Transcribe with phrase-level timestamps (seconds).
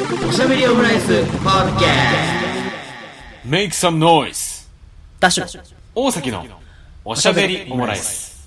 [0.00, 1.88] おしゃべりオムライスポッドキャ
[3.44, 4.66] Make some noise!
[5.18, 5.62] ダッシュ
[5.94, 6.46] 大崎の
[7.04, 8.39] おしゃべりオムライス。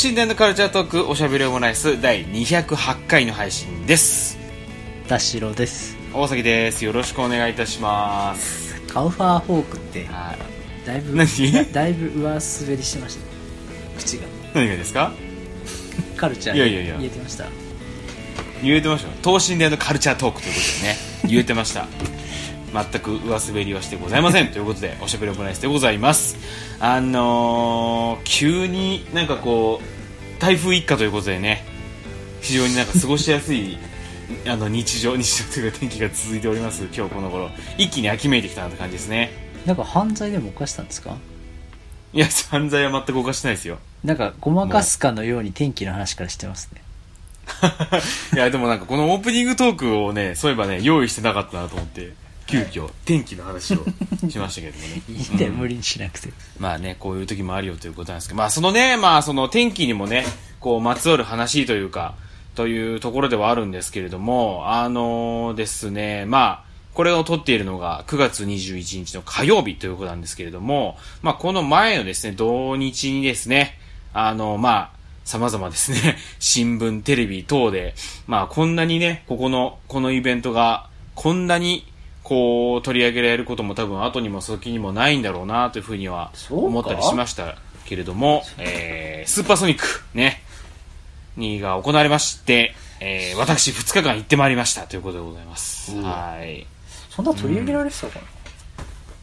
[0.00, 4.38] 等身大のカルチャートークおしゃべりオムライス第208回の配信です。
[5.08, 5.96] ダッシュロです。
[6.14, 6.84] 大崎です。
[6.84, 8.80] よろしくお願いいたします。
[8.82, 10.36] カウファーフォークっては
[10.84, 10.86] い。
[10.86, 11.72] だいぶ何？
[11.72, 12.40] だいぶ上滑り
[12.84, 13.20] してました。
[13.22, 13.26] ね
[13.98, 14.22] 口が。
[14.54, 15.10] 何がですか？
[16.16, 16.96] カルチャーいやいやいや。
[16.98, 17.46] 言えてました。
[18.62, 19.08] 言えてました？
[19.08, 20.96] よ等身大のカルチャートークということでね
[21.28, 21.88] 言えてました。
[22.70, 24.48] 全く上滑りはしてございません。
[24.48, 26.36] ということでおしゃべりオムライスでございます。
[26.80, 29.97] あのー、急になんかこう
[30.38, 31.64] 台風一過ということでね
[32.40, 33.76] 非常になんか過ごしやすい
[34.46, 37.50] あの日常 日常というか天気が続いております今日この頃。
[37.78, 39.32] 一気に秋めいてきたなって感じですね。
[39.66, 41.16] なんか犯罪でも犯したんですか？
[42.12, 43.78] いや犯罪は全く犯してないですよ。
[44.04, 46.82] なんかごまかすかのように天気の話からしてますね。
[48.34, 52.12] いやでもなんかこのオープニングトークをねそういえばね用意してなかったなと思って
[52.48, 53.84] 急遽天気の話を
[54.28, 55.02] しましたけどもね。
[55.08, 55.58] いいんだよ、うん。
[55.58, 56.30] 無理にしなくて。
[56.58, 60.24] まあねこういう時もあるよということなんですけどまあそのねまあその天気にもね
[60.58, 62.14] こうまつわる話というか
[62.54, 73.78] というところではあるんですけれどもあのですねまあこれを撮っているのが9月21日の火曜日ということなんですけれども、まあこの前のですね、土日にですね、
[74.12, 74.90] あの、まあ、
[75.24, 77.94] 様々ですね、 新聞、テレビ等で、
[78.26, 81.86] まあこんなにね、ここの、このイベントが、こんなに、
[82.28, 87.56] こう、取り上げられることも多分後にも先にもないんだろうなというふうには思ったりしました
[87.86, 90.42] けれども、えー、スーパーソニック、ね、
[91.38, 95.96] にが行われまして、えー、私2日間行ってまいりましたということでございます。
[95.96, 96.66] うわはい。
[97.08, 98.26] そんな取り上げられてたかな、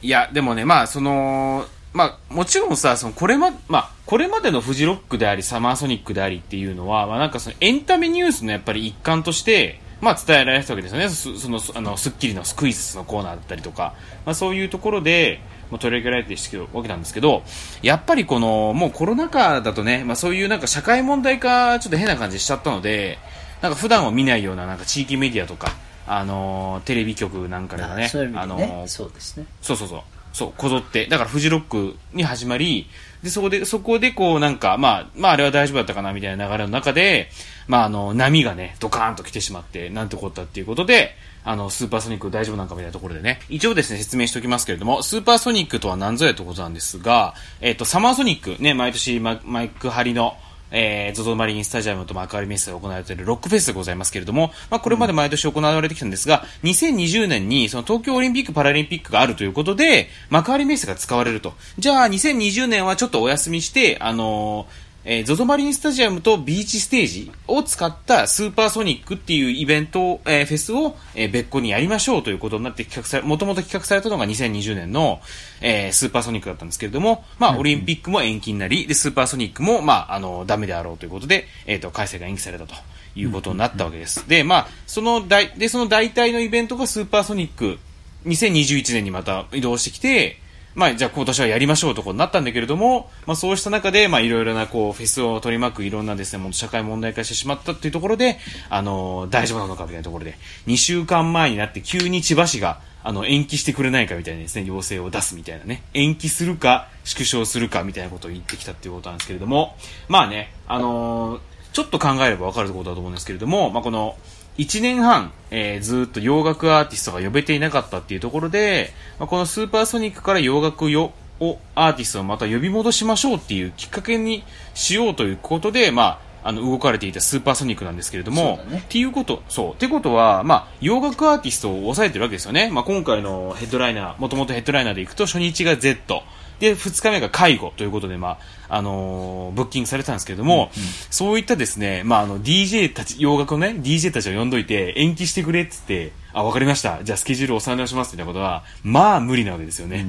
[0.02, 11.10] いや、でもね、まあ、その、まあ、もちろんさ、その、これま、まあ、これまでのフジロックであり、サマーソニックでありっていうのは、まあ、なんかその、エンタメニュースのやっぱり一環として、まあ、伝えられてたわけですよね。
[11.10, 13.94] そその、あの、スッキリのスクイズのコーナーだったりとか、
[14.26, 15.40] まあ、そういうところで、
[15.72, 17.44] もう取り上げられてるわけなんですけど、
[17.82, 23.18] やっぱりこの、もうコロナ禍だとね、まあ、そういうなんか社会問題化、ちょっと変な感じしちゃったので、
[23.62, 25.72] なんか普段は見ないような、なんか地域メディアとか、
[26.08, 30.02] あのーテレビ局なんかではね、そういう意味でね、のーそうですねそうそうそう。
[30.36, 31.06] そう、こぞって。
[31.06, 32.88] だからフジロックに始まり、
[33.24, 37.30] で、そこで、そこでこうなんか、まあ、まああれは大丈夫だったかなみたいな流れの中で、
[37.70, 41.16] まああの、波がね、ドカーンと来てしまって、なんてこったっていうことで、
[41.46, 50.36] あの、スーパーソニック大丈夫なんかみたいなところでね、一応ですね、説明しておきますけれども、スーパーソニックとは何ぞやということなんですが、えっ、と、サマーソニック、ね、毎年マイク張りの、
[50.78, 61.54] えー、ゾゾマリンスタジアムと幕張メッセで行われているロックフェスでございますけれども、まあ、これまで毎年行われてきたんですが、2020年にその東京オリンピック・パラリンピックがあるということで、幕張メッセが使われると。
[61.80, 75.22] じゃあ、2020年はちょっとお休みして、あのーえー、ゾゾマリンスタジアムとビーチステージを使ったスーパーソニックっていうイベントを、えーフェスを、えー別個にやりましょうということになって企画され、もともと企画されたのが2020年の、
[75.62, 82.74] えースーパーソニックだったんですけれども、まあ、オリンピックも延期になり、で、スーパーソニックも、まあ、あの、ダメであろうということで、えっ、と、開催が延期されたと
[83.16, 84.28] いうことになったわけです。
[84.28, 87.78] で、まあ、その大、で、その代替のイベントがスーパーソニック、
[88.26, 90.40] 2021年にまた移動してきて、
[90.76, 98.38] まあ、じゃあ今年はやりましょうとことになったんだけれども、まあそうした中で、まあいろいろなこう、フェスを取り巻くいろんなですね、社会問題化してしまったっていうところで、
[98.70, 100.38] あの、大丈夫なのかみたいなところで、
[100.68, 109.78] 2週間前になって急に千葉市が、あの、延期してくれないかみたいなですね、要請を出すみたいなね、延期するか、縮小するかみたいなことを言ってきたっていうことなんですけれども、
[110.10, 111.40] まあね、あのー
[111.76, 114.16] ちょっと考えればわかることだと思うんですけれども、まあこの、
[114.58, 124.44] 1年半、えーずーっと洋楽アーティストが呼べていなかったっていうところで、まあ、このスーパーソニックから洋楽よをアーティストをまた呼び戻しましょうっていうきっかけに
[124.74, 129.74] しようということで、まあ、あの動かれていたスーパーソニックなんですけれども、ねっていうこと、そう。
[129.74, 132.70] ってことは、まあ、洋楽アーティストを抑えてるわけですよね。
[132.72, 136.24] まあ、今回のヘッドライナー、もともとヘッドライナーで行くと初日が Z。
[136.60, 138.38] で、2日目が介護ということで、ま
[138.68, 140.72] あ、あのーブッキングされてたんですけれども、
[141.10, 147.04] そういったですね、まあ、あの、DJ たち、洋楽のね、DJ たちを呼んどいて、延期してくれって言って、あ、わかりました。
[147.04, 150.06] じゃあスケジュールおさ直しますみたいなことは、まあ、無理なわけですよね。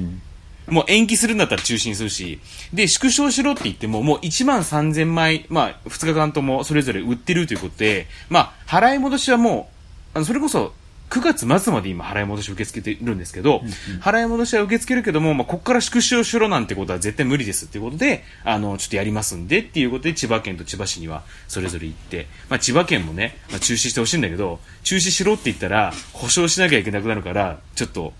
[0.67, 2.39] もう延期するんだったら中止にするし、
[2.73, 9.69] で、縮小しろって言っても、もう1万3000枚、まあ、2日間ともそれぞれ売ってるということで、まあ、払い戻しはも
[10.13, 10.73] う、あの、それこそ、
[11.09, 13.61] 9月末まで今払い戻し受け付けてるんですけど、
[14.01, 28.13] 払い戻しは受け付けるけども、まあ、ここから縮小しろなんてことは絶対無理ですっていうことで、あの、ちょっとやりますんでっていうことで、千葉県と千葉市にはそれぞれ行って、まあ、千葉県もね、まあ、中止してほしいんだけど、中止しろって言ったら、保証しなきゃいけなくなるから、ちょっと、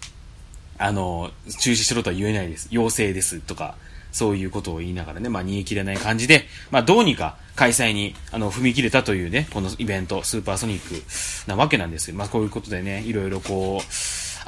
[0.78, 2.68] あの、中止しろとは言えないです。
[2.72, 3.76] 要請ですとか、
[4.18, 12.16] そういうことを言いながらね、まあ、煮え切れない感じで、まあ、どうにか開催に、あの、踏み切れたというね、このイベント、スーパーソニックなわけなんですよ。
[12.16, 13.86] まあ、こういうことでね、いろいろこう、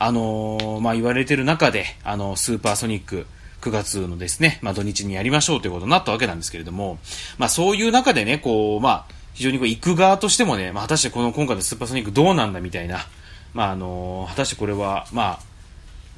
[0.01, 3.27] あのーまあ、言われてる中で、あの、スーパーソニック、
[3.61, 6.97] 9月のですね、まあ、土日にやりましょうということになったわけなんですけれども、
[7.37, 13.05] まあ、そういう中でね、こう、まあ、非常にこう、行く側としてもね、まあ、果たしてこの今回のスーパーソニックどうなんだみたいな、
[13.53, 15.48] まあ、あのー果たしてこれは、まあ、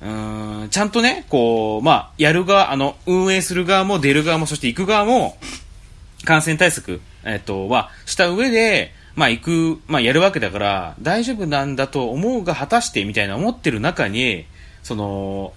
[0.01, 5.37] うんちゃんとね、こう、まあ、やる側、あの、運営する側も出る側も、そして行く側も、
[6.25, 14.45] 感染対策、えっと、は、した上で、まあ、行く、まあ、やるわけだから、大丈夫なんだと思うが、果たして、みたいな思ってる中に、
[14.81, 15.53] その、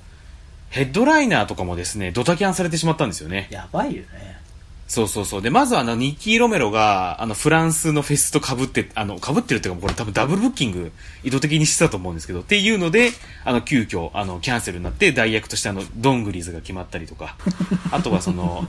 [0.68, 3.48] ヘッドライナーとかもですね、ドタキャンされてしまったんですよね。
[3.50, 4.36] やばいよね。
[4.86, 5.42] そうそうそう。
[5.42, 10.92] で、まずはあの、ニッキー・ロメロが、あの、フランスのフェスと被って、あの、被ってるっていうか、これ多分ダブルブッキング、
[11.22, 13.10] 意図的にしてたと思うんですけど、っていうので、
[13.44, 17.36] あの、急遽、あの、キャンセルになって、代役としてあの、どんぐりずが決まったりとか、
[17.92, 18.68] あとはその、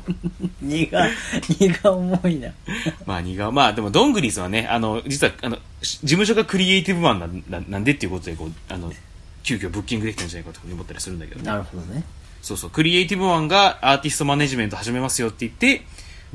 [0.62, 1.10] 荷が、
[1.60, 2.50] 荷が重いな。
[3.06, 8.92] まあ、苦が、まあ、でも、どんぐりずはね、あの、実は、あの、し事務所がクリエイティブマンなんななんでっていうことで、こう、あの、
[9.44, 11.46] 急遽ブッキングできたんじゃないかと思ったりするんだけどね。
[11.46, 12.04] なるほどね。
[12.42, 15.84] そうそう、クリエイティブマンがアーティストマネジメント始めますよって言って、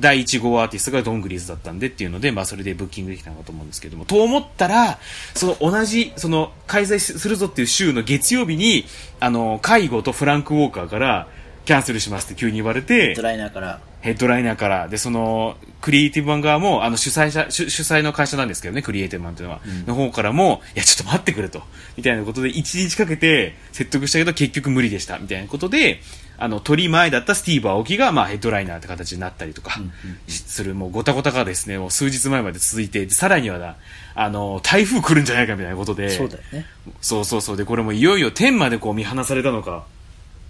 [0.00, 4.98] 第1号アーティストがドングリーズだったんでっていうので、まあそれでブッキングできたのかと思うんですけども、と思ったら、
[5.34, 8.86] その同じ、その開催するぞっていう週の月曜日に、
[9.20, 11.28] あの、介護とフランク・ウォーカーから
[11.64, 13.80] キャンセルしますって急に言われてド、ライナーから。
[14.00, 21.62] ヘッドライナーから、で、その、クリエイティブマン側も、あの、主催者、主主催の会社なんですけどね、クリエイティブマンというのは、の方からも、いや、ちょっと待ってくれと、
[21.98, 26.00] みたいなことで、一日かけて説得したけど、結局無理でした、みたいなことで、
[26.38, 29.78] あの、取り前だったスティーブ・アオキが、まあ、ヘッドライナーって形になったりとか、
[30.28, 33.76] する、もう、ごたごたがですね、もう数日前まで続いて、でさらにはだ、
[34.14, 36.64] あの、台風来るんじゃないか、みたいなことで、そうだよね。
[37.02, 37.56] そうそうそう。
[37.58, 39.84] で、これもいよいよ天までこう見放されたのか、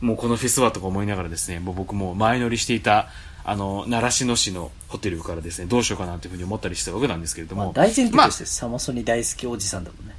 [0.00, 3.08] もうこのフェスはとか思いながらですね、もう僕も前乗りしていた、
[3.44, 10.14] あの、習志野市のホテルからですね、どうしようかなというふうに思ったりしたわけなんですけれども、まあ、大前提まあとしてサマソニ大好きおじさんだもんね。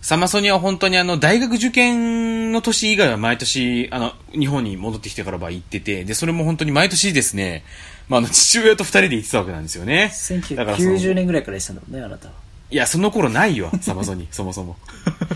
[0.00, 7.64] サマソニは本当にあの、大学受験の年以外は毎年、あの、日本に戻ってきてからは行ってて、で、それも本当に毎年ですね、
[8.08, 10.12] まあ、あの、父親と二人で行ってたわけなんですよね。
[10.56, 12.34] だからその1990年ぐらいから言ってたんだもんね、あなたは。
[12.72, 14.76] いや、その頃ないよ、サマソニ、そもそも。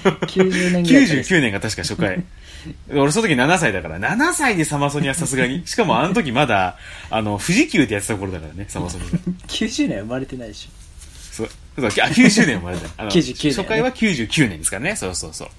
[0.03, 1.21] 90年ぐらいから。
[1.21, 2.25] 99年が確か初回。
[2.91, 5.63] 俺その時7歳だから、7歳でサマソニはさすがに。
[5.67, 6.77] しかもあの時まだ、
[7.11, 9.19] あの、富士急ってやってた頃だからね、サマソニが。
[9.49, 10.71] 90年は生まれてないでしょ。
[11.31, 12.89] そう、そう、あ、90年生まれた。
[12.97, 14.97] あの99年ね初回は99年ですからね。
[14.97, 15.49] そうそうそう。
[15.49, 15.51] っ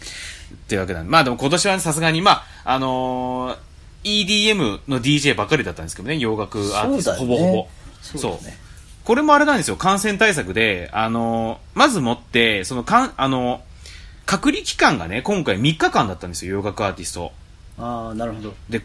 [0.67, 1.11] ていうわけなんで。
[1.11, 2.31] まあでも今年はさすがに、ま
[2.63, 3.57] あ、あのー
[4.03, 7.67] EDM の DJ ばっかりだったんですけどね、洋楽アーティスト、ねほぼほぼ。
[8.01, 8.57] そうだね。
[9.07, 13.61] これもあれなんですよ、感染対策で、あのーまずもって、その、かん、あの
[14.25, 17.31] 隔離期間がね、今回3日間だったんですよ、洋楽アーティスト。
[17.79, 18.53] ああ、なるほど。
[18.69, 18.81] で、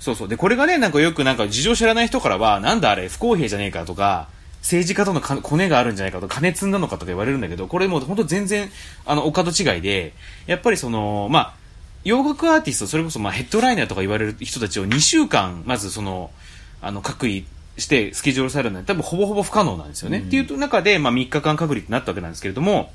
[0.00, 0.28] そうそう。
[0.28, 4.28] で、これがね、なんかよくなんか事情知らない人からは、なんだあれ、不公平じゃねえかとか、
[4.62, 8.70] 政治家とのかコネがあるんじゃないかとか、金積んだのかとか言われるんだけど、これもう本当全然、
[9.04, 10.14] あの、お門違いで、
[10.46, 11.54] やっぱりその、まあ、
[12.02, 16.30] 洋楽アーティスト、それこそまあヘッドライナーとか言われる人たちを2週間、まずその、
[16.80, 17.42] あの、隔離
[17.78, 20.20] してスケジュールされるのは多分ほぼほぼ不可能なんですよね。
[20.20, 22.92] っていう中で、まあ3日間隔離ってなったわけなんですけれども、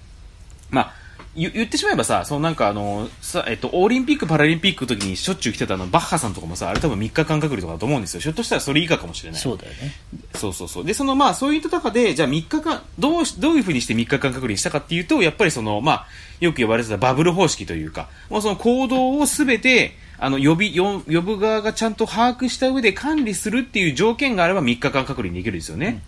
[0.70, 0.94] まあ、
[1.36, 8.22] 言言ってしまえばさ、そのなんかあの、さ、えっと、オリンピック、パラリンピックの時にしょっちゅう来てたあの、バッハさんとかもさ、あれ多分3日間隔離とかだと思うんですよ。
[8.22, 9.40] ひょっとしたらそれ以下かもしれない。
[9.40, 9.94] そうだよね。
[10.36, 10.86] そうそうそう。
[10.86, 16.08] で、そのまあ、そういった中で、じゃあ3日間、どうし、どういうふうにして3日間隔離したかっていうと、やっぱりその、まあ、
[16.42, 26.04] よく言われてたバブル方式というか、もうその行動をすべて、あの、呼び、よ呼ぶ側がちゃんと把握した上で管理するっていう条件があれば3日間隔離できるんですよね。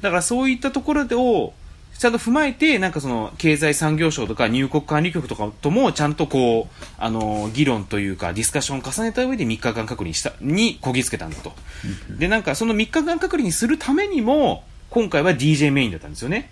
[0.00, 1.52] だからそういったところを、
[1.98, 11.52] ちゃんと踏まえて、なんかその、経済産業省とか入国管理局とかとも、ちゃんとこう、あの、議論というか、ディスカッションを重ねた上で3日間隔離した、にこぎつけたんだと。
[12.08, 16.50] で、なんかその3日間隔離にするためにも、今回は DJ メインだったんですよね。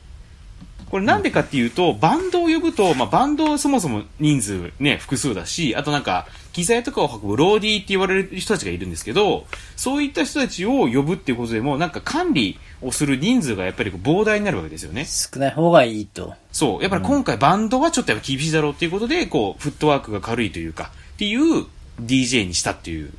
[0.90, 15.06] これなんでかっていうと、バンドを呼ぶと、まあ、バンドそもそも人数ね、複数だし、あとなんか、機材とかを運ぶローディーって言われる人たちがいるんですけど、そういった人たちを呼ぶっていうことでも、なんか管理をする人数がやっぱり膨大になるわけですよね。
[15.06, 16.34] 少ない方がいいと。
[16.50, 16.82] そう。
[16.82, 21.66] やっぱり今回バンドはちょっとやっぱ厳しいだろうっていうことで、こう、フットワークが軽いというか、っていう
[22.00, 23.12] DJ にしたっていう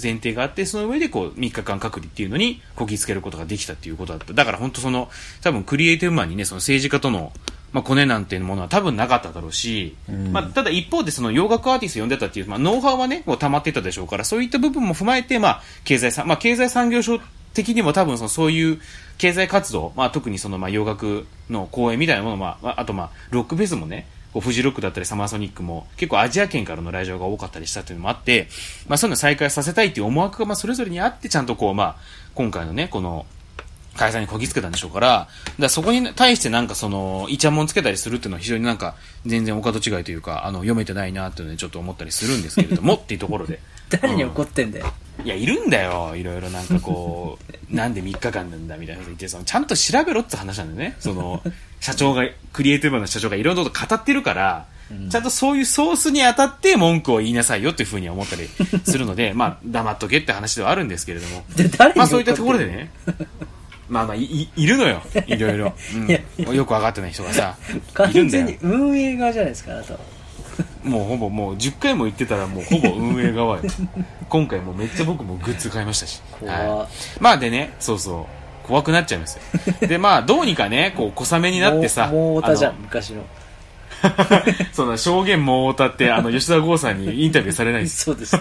[0.00, 4.32] 前提があって、その上でこう、3日間隔離っていうのにこぎつけることができたっていうことだった。
[4.32, 5.08] だから本当その、
[5.42, 7.32] 多分クリエイティブマンにね、その政治家との、
[7.72, 17.20] まあ、コネなんていうものは多分なかっただろうし、うんまあ、ただ一方でその洋楽アーティスト呼んでたっていう、まあ、ノウハウはね、こう溜まってたでしょうから、そういった部分も踏まえて、まあ、経済さ、まあ、経済産業省
[17.54, 18.80] 的にも多分そのそういう
[19.18, 24.06] 経済活動、まあ、特にそのまあ洋楽の公演みたいなもの、まあ、あとまあ、ロックフェスもね、
[24.36, 28.48] こうフジロックだったりサマーソニックも結構アジア圏からの来場が多かったりしたっていうのもあって、
[28.86, 31.96] まあ、そういうのを再開させたいっていう思惑がまあそれぞれにあって、ちゃんとこう、まあ、
[32.34, 33.24] 今回のね、この、
[33.96, 35.28] 開催にこぎつけたんでしょうから、
[35.58, 43.58] だそこに対してなんかその、イチャモンつけたりするっていうのは非常になんか、全然お門違いというか、あの、読めてないなっていうのでちょっと思ったりするんですけれども、 っていうところで。
[43.88, 44.92] 誰に怒ってんだよ。
[45.24, 46.14] いや、いるんだよ。
[46.14, 50.96] いろいろなんかこう、 なんで3日間なんだみたいなこと言って、その、ちゃんと調べろって話なんだよね。
[51.00, 51.42] その、
[51.80, 54.66] 社長が、クリエイティブな社長がいろんなこと語ってるから、
[55.10, 58.48] ちゃんとそういうソースに当たって文句を言いなさいよっていうふうに思ったり
[58.84, 61.44] するので、 まあ、黙っとけって話ではあるんですけれども。
[61.96, 62.90] まあそういったところでね。
[63.88, 65.02] まあまあ、い、いいるのよ。
[65.26, 65.74] いろいろ。
[66.38, 67.56] うんよくわかってない人がさ、
[67.94, 68.58] 完全に。
[68.62, 70.00] 運営側じゃないですか、あなたは。
[70.84, 73.62] もうほぼもう10回も言ってたらもうほぼ運営側よ。
[74.28, 76.22] 今回もうめっちゃ僕もグッズ買いましたし。
[76.38, 76.88] 怖はい
[77.20, 78.45] まあでね、そうそう。
[78.66, 79.42] 怖くなっちゃいますよ。
[79.86, 82.08] で、まあ、どうにかね、こう、小雨になってさ。
[82.08, 83.24] もう、もう太じゃん、昔の。
[84.72, 88.02] その、証言も太田って、あの、吉田剛さんにインタビューされないです。
[88.04, 88.36] そうです。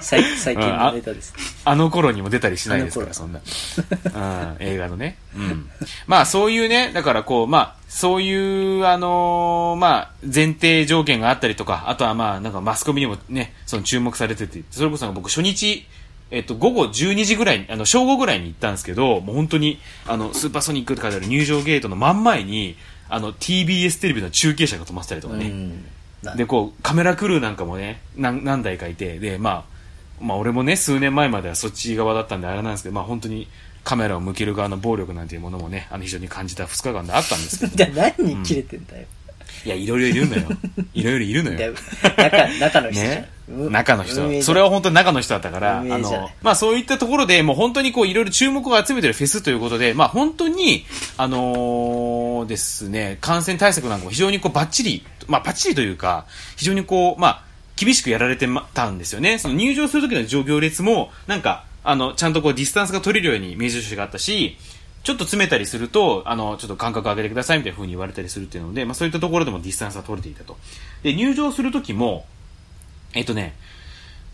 [0.00, 1.32] 最最近のネタです。
[1.64, 3.40] あの頃にも出たりしないですから、あそんな。
[3.40, 4.18] う
[4.54, 5.16] ん、映画のね。
[5.36, 5.70] うん。
[6.06, 15.86] まあ、そういうね、だからこう、まあ、そういう、あのーまあ、前提条件があったりとか、あとはまあ、なんかマスコミにもね、その注目されてて、それこそ僕初日、
[16.30, 22.76] えっと、午後12時ぐらいに、あの、正午ぐらいに行ったんですけど、もう本当に、あの、スーパーソニックって書いてある入場ゲートの真ん前に、
[23.08, 25.52] あの、TBS テレビの中継車が止まってたりとかね。
[26.36, 33.48] で、こう、カメラクルーなんかもね、何何台かいて、で、まあ、まあ、俺もね、数年前まではそっち側だったんであれなんですけど、まあ、本当に
[33.84, 39.06] カメラを向ける側の暴力なんていうものもね、あの、非常に感じた2日間であったんですけど、 じゃあ何に切れてんだよ。
[39.64, 40.42] いや、いろいろいるのよ。
[40.94, 41.78] いろいろいるのだよよ。
[42.16, 43.28] 中、中の人ね？
[43.50, 50.86] う中の人それは本当に中の人だったから、あの、まあそういったところで、もう本当にこういろいろ注目を集めてるフェスということで、まあ本当に、
[51.16, 56.26] あのーですね、感染対策なんかも非常にこうバッチリ、まあバッチリというか、
[56.56, 57.42] 非常にこう、まあ、
[57.76, 59.38] 厳しくやられてたんですよね。
[59.38, 64.58] その入場する時の上行列も、なんか、あの、ちゃんとこうディスタンスが取れるように明示書があったし、
[65.02, 70.56] ちょっと詰めたりすると、あの、ちょっと間隔空けてくださいみたいな風に言われたりするっていうので、まあそういったところでもディスタンスが取れていたと。
[71.02, 72.26] で、入場する時も、
[73.14, 73.56] えっとね、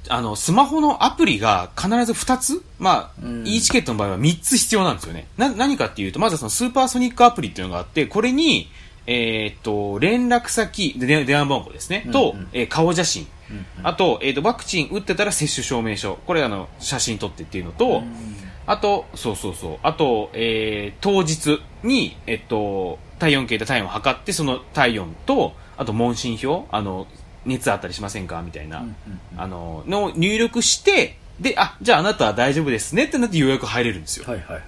[0.09, 5.27] あの、スマホのアプリが必ず2つまあ、うん e チケットの場合は3つ必要なんですよね。
[5.37, 8.71] な、何かっていうと、まずはそのスーパーソニックアプリっていうのがあって、これに、
[9.07, 13.27] えーっと、連絡先、で電電話番号ですね、と、うんうんえー顔写真。
[13.51, 16.17] うんあと、えーっと、ワクチン打ってたら接種証明書。
[16.27, 19.79] これあの、写真撮ってっていうのと、うんあと、そうそうそう。
[19.83, 27.07] あと、えー、当日に、えっと、体温計で体温を測って、その体温と、あと問診票、あの、
[27.45, 28.43] 熱あったりしませんか？
[28.43, 28.95] みたいな、うんうん
[29.37, 33.05] あの、の入力して、で、あ、じゃああなたは大丈夫ですね？
[33.05, 34.25] ってなって予約入れるんですよ。
[34.27, 34.65] はいはいはい。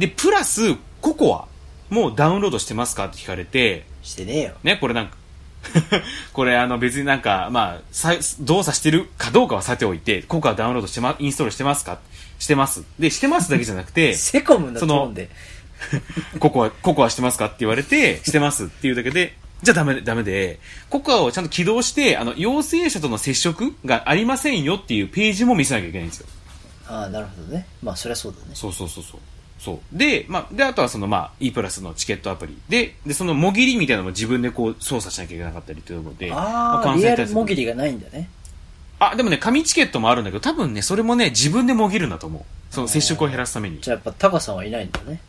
[0.00, 1.46] で、プラス、ココア、
[1.94, 3.06] もうダウンロードしてますか？
[3.06, 4.52] って聞かれて、してねえよ。
[4.62, 5.16] ね、これなんか、
[6.34, 11.98] これあの別になんか、まあ、さ動作してるかどうかはさておいて、ココアダウンロードしてま、インストールしてますか？
[12.42, 12.82] してます。
[12.98, 15.30] で、してますだけじゃなくて、 セコムのトそのーンで。
[16.40, 20.58] ココア、ココアしてますかって言われて、してますっていうだけで、じゃあダメ、ダメで、
[20.90, 26.26] ココアをちゃんと起動して、あの、陽性者との接触がありませんよっていうページも見せなきゃいけないんですよ。
[26.88, 27.66] ああ、なるほどね。
[27.80, 28.54] まあ、そりゃそうだね。
[28.54, 29.20] そうそうそうそう。
[29.60, 29.96] そう。
[29.96, 32.58] で、まあ、で、あとはその、まあ、E プラスのチケットアプリ。
[32.68, 38.28] で、で、その、もぎりみたいなのも自分でこう、操作しなきゃいけなかったりというので、まああ、リアルもぎりがないんだね。
[39.10, 42.42] あ、でもね、紙チケットもあるんだけど、多分ね、それもね、自分でもぎるんだと思う。
[42.70, 43.80] その、接触を減らすために。
[43.80, 45.20] じゃあやっぱタカさんはいないんだね。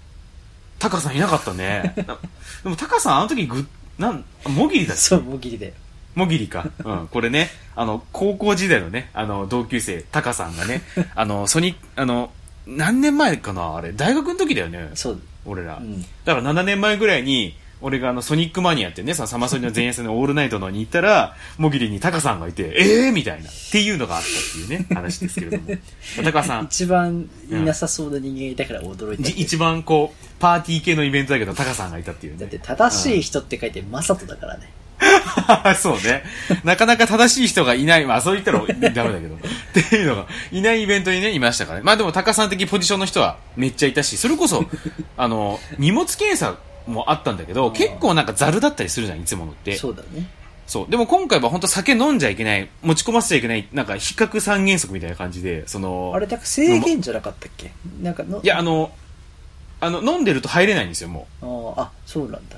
[0.79, 1.93] タカさんいなかったね。
[2.05, 2.17] な
[2.63, 3.65] でも、タカさんあの時ぐ、
[3.97, 5.73] なん、もぎりだそう、もぎりだよ。
[6.15, 6.67] もぎりか。
[6.83, 7.07] うん。
[7.07, 10.83] これね、あの、高校時代のね、あの、同級生、タカさんがね、
[11.15, 12.31] あの、ソニあの、
[12.67, 14.91] 何年前かなあれ、大学の時だよね。
[14.93, 15.21] そう。
[15.45, 15.77] 俺ら。
[15.77, 16.01] うん。
[16.01, 24.31] だから7年前ぐらいに、俺があの、ソニックマニアってね、そのサマソニの前夜戦のオールナイトのに行ったら、もぎりにタカさんがいて、ええー、みたいな、っていうのがあったっ
[24.67, 25.77] ていうね、話ですけれども。
[26.23, 29.43] タカさん、一番いなさそうな人間がいたから驚いたじけど。
[29.43, 32.39] 一番こう、パーティー系のイベントだけど、タカさんがいたっていうね。
[32.39, 34.71] だって正しい人って書いてマサトだからね。
[35.75, 36.23] そうね。
[36.63, 38.05] なかなか正しい人がいない。
[38.05, 39.35] まあそう言ったらダメだけど。
[39.35, 41.83] っていうのが、いないイベントにね、いましたからね。
[41.83, 44.65] まあでも、タカさん的ポジションの人はめっちゃいたし、それこそ、
[45.17, 49.75] あの、荷物検査もあったんだけど、結構なんかザルだったりするじゃん、いつものって。
[49.75, 50.27] そうだね。
[50.67, 50.89] そう。
[50.89, 57.71] でも今回は本当酒飲んじゃいけない、持ち込ませちゃいけない、なんか比較三原則みたいな感じで、その、あれ、だから制限じゃなかったっけ？
[58.01, 58.91] なんかの、いや、あの、
[59.81, 61.45] あの、飲んでると入れないんですよ、もう。
[61.45, 62.57] あーあ、そうなんだ。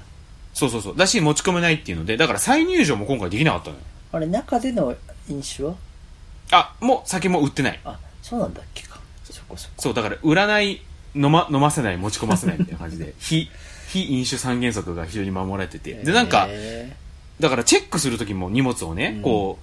[0.54, 0.98] そうそうそう。
[0.98, 3.82] だし、持ち込めないっていうので、だから再入場も今回できなかったのよ。
[4.14, 4.96] あれ、中での
[5.28, 5.76] 飲酒は？
[6.52, 7.80] あ、もう酒も売ってない。
[7.84, 9.00] あ、そうなんだっけか。
[9.24, 9.74] そこそこ。
[9.80, 10.82] そう、だから売らない、
[11.16, 13.50] 飲ま、飲ませない、持ち込ませないみたいな感じで、 非、
[14.04, 15.94] 非飲酒三原則が非常に守られてて。
[15.94, 16.96] で、なんか、へ
[17.40, 19.60] だからチェックするときも荷物をね、うんこ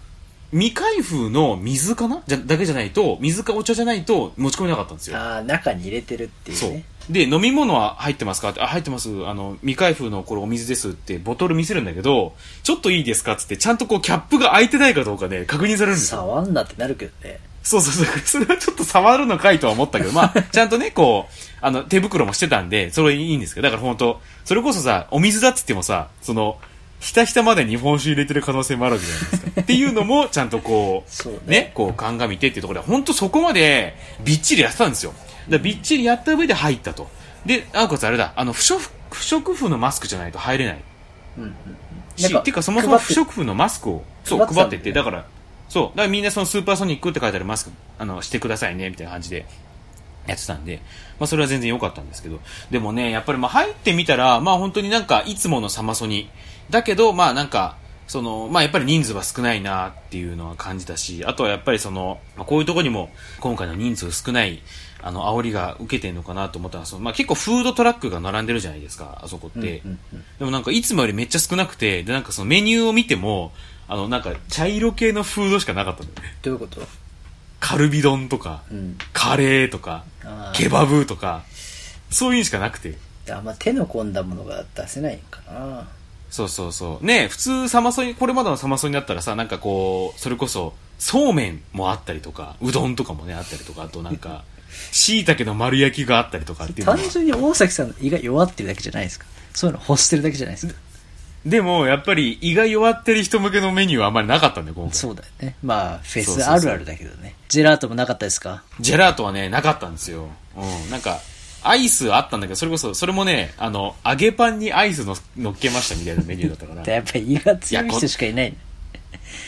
[0.53, 2.23] う、未開封の水かな？
[2.27, 5.17] じゃ、だけじゃないと、水かお茶じゃないと持ち込めなかったんですよ。
[5.17, 6.85] ーあー中に入れてるっていうそうね。。
[7.09, 8.51] で、飲み物は入ってますか？
[8.51, 9.09] って、あ、入ってます。
[9.27, 13.33] あの、未開封のこれお水ですってボトル見せるんだけど、ちょっといいですか？
[13.33, 16.21] っつって、ちゃんとこうキャップが開いてないかどうかね、確認されるんですよ。
[16.21, 17.41] 触んなってなるけどね。
[17.63, 18.19] そうそうそう。
[18.25, 26.59] それはちょっと触るのかいとは思ったけど、まあ、 ちゃんとね、こう、あの、手袋もしてたんで、それいいんですけど、だから本当それこそさ、お水だっつってもさ、その、
[27.01, 29.61] ひたひたまで日本酒入れてる可能性もあるわけじゃないですか。
[29.63, 35.13] っていうのも、ちゃんとこう、そうねね、こう鑑みてっていうところで、本当そこまでびっちりやってたんですよ。
[35.49, 37.09] だびっちりやった上で入ったと。
[37.45, 40.81] で、なおかつあれだ、あの、不織布、不織布のマスクじゃないと入れない。
[41.39, 41.53] うんうん。
[42.17, 45.25] し、てかそもそも不織布のマスクを、そう、配ってて、だから、
[45.73, 49.47] そう、だからみんなそのスーパーソニックって書いてあるマスク、あの、してくださいね、みたいな感じで、
[50.27, 50.83] やってたんで、
[51.19, 56.29] まあそれは全然良かったんですけど、でもね、やっぱりまあ入ってみたら、まあ本当になんかいつものサマソニ、
[56.69, 57.77] だけど、まあなんか、
[58.07, 63.09] その、まあやっぱり人数は少ないなっていうのは感じたし、あとはやっぱりその、まあこういうところにも
[63.41, 64.61] 今回の人数少ない、
[65.01, 69.83] あの、煽りが受けてるのかなと思ったら、その、まあ結構フードトラックが並んでるじゃないですか、あそこって。
[70.39, 73.53] でもなんかいつもよりめっちゃ少なくて、でなんかそのメニューを見ても、
[73.89, 76.37] あのなんか茶色系のフードしかなかったんだよね。
[76.43, 76.81] どういうこと？
[77.61, 78.99] カルビ丼とか、うん。
[79.13, 81.45] カレーとか、あーケバブとか、
[82.11, 82.97] そういうのしかなくて。
[83.31, 85.89] あんま手の込んだものが出せないんかな。
[86.29, 87.07] そうそうそう。
[87.07, 94.43] ね普通サマソニ、これまでのサマソニだったらさ、なんかこう、それこそ、そうめんもあったりとか、うどんとかもね、あったりとか、あとなんか、
[94.91, 99.27] 椎茸の丸焼きがあったりとかっていうのが単純に大崎さんの胃が弱ってるだけじゃないですか。
[99.55, 100.75] そういうの欲してるだけじゃないですか。
[101.45, 104.95] でも、やっぱり胃が弱ってる人向けのメニューはあんまりなかったんだよ、今回。
[104.95, 105.57] そうだよね。
[105.63, 107.35] まあ、フェスあるあるだけどね。
[107.49, 108.63] ジェラートもなかったですか？
[108.81, 110.29] ジェラートはね、なかったんですよ。
[110.57, 110.91] うん。
[110.91, 111.21] なんか、
[111.65, 116.83] アイスあったんだけど、それこそ、それもね、あの、揚げパンにアイスの乗っけましたみたいなメニューだったから。
[116.95, 118.57] やっぱり胃が強い人しかいないね。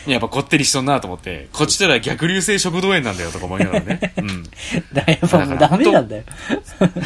[0.06, 4.14] やっぱこってりしとんなと思って、こっちとら逆流性食道炎なんだよとか思いながらね。
[4.16, 4.42] うん。
[4.92, 6.22] だからやっぱもうダメなんだよ。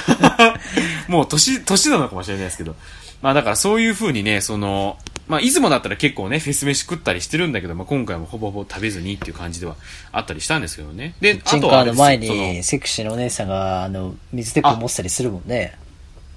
[1.08, 2.76] もう年、年なのかもしれないですけど。
[3.22, 9.76] まあだからそういう風にね、その、まあいつもだったら結構ね、フェス飯食ったりしてるんだけど、まあ今回もほぼほぼ食べずにっていう感じでは
[10.12, 11.14] あったりしたんですけどね。
[11.20, 15.76] で、あとはの前にセクシーなお姉さんが、あの、水鉄砲持ってたりするもんね。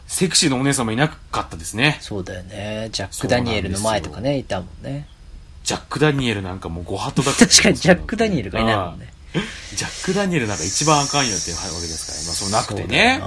[0.08, 1.98] セクシーのお姉様いなかったですね。
[2.02, 2.90] そうだよね。
[2.92, 5.08] ジャック・ダニエルの前とかね、いたもんね。
[5.64, 9.11] ジャック・ダニエルなんかもうご法度だった確かにジャック・ダニエルがいないもんね。
[9.76, 13.22] ジャック・ダニエルなんか一番あかんよっていうわけですから、まあそうなくてね。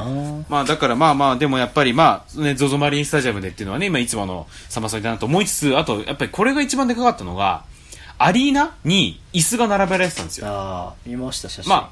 [0.49, 7.65] まあだからまあまあ、でもやっぱりまあ、ね、ゾゾマリンスタジアムでっていうのはね、今いつものサマソニだなと思いつつ、あとやっぱりこれが一番でかかったのが、
[8.19, 10.47] アリーナに椅子が並べられてたんですよ。
[10.47, 11.71] ああ、見ました、写真。
[11.71, 11.91] ま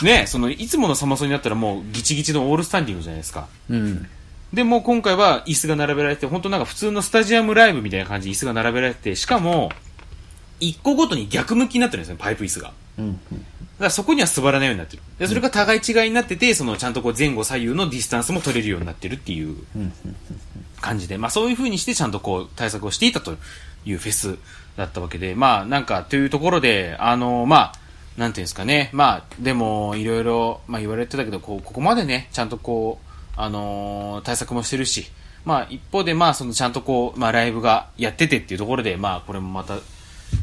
[0.00, 3.48] あ、ね、そのいつものサマソニだったらもうギチギチのオールスタンディングじゃないですか。
[3.70, 4.06] うん。
[4.52, 9.70] でも今回は椅子が並べられて、本当なんか普通のスタジアムライブみたいな感じで椅子が並べられてて、しかも、
[10.60, 12.72] 一個ごとに逆向きになってるんですね、パイプ椅子が。
[12.98, 13.04] うん。
[13.04, 13.46] うん
[13.78, 15.02] だからそこには座らないようになってる。
[15.20, 19.92] で、それが互い違いになってて、そのちゃんとこう前後左右のディスタンスも取れるようになってるっていううん。
[20.80, 23.36] 感じで、まあそういう風にしてちゃんとこう対策をしていたと
[23.84, 24.36] いうフェス
[24.76, 27.72] だったわけで、まあなんかというところで、あの、まあ、
[28.16, 35.06] なんていうんですかね、まあでもいろいろ、まあ言われてたけど、こう、ここまでね、ちゃんとこう、あのー対策もしてるし、
[35.44, 39.78] まあ一方でまあそのちゃんとこう、まあライブがやっててっていうところで、まあこれもまた、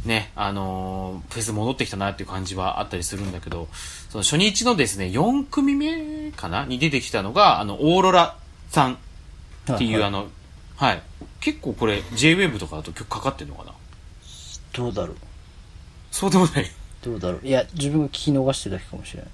[0.06, 3.68] ね、あのーフェス戻ってきたなっていう感じはあったりするんだけど、
[4.10, 6.66] その初日のですね、4組目かな？
[6.66, 8.38] に出てきたのが、あの、オーロラ
[8.70, 10.28] さんっていう、はいあの、
[10.76, 11.02] はい。
[11.40, 13.72] 結構これ、J-Wave とかだと曲かかってんのかな？
[14.74, 15.16] どうだろう。
[16.12, 16.66] そうでもない。
[17.02, 17.48] どうだろう。
[17.48, 19.30] いや、自分が聞き逃してるだけかもしれない。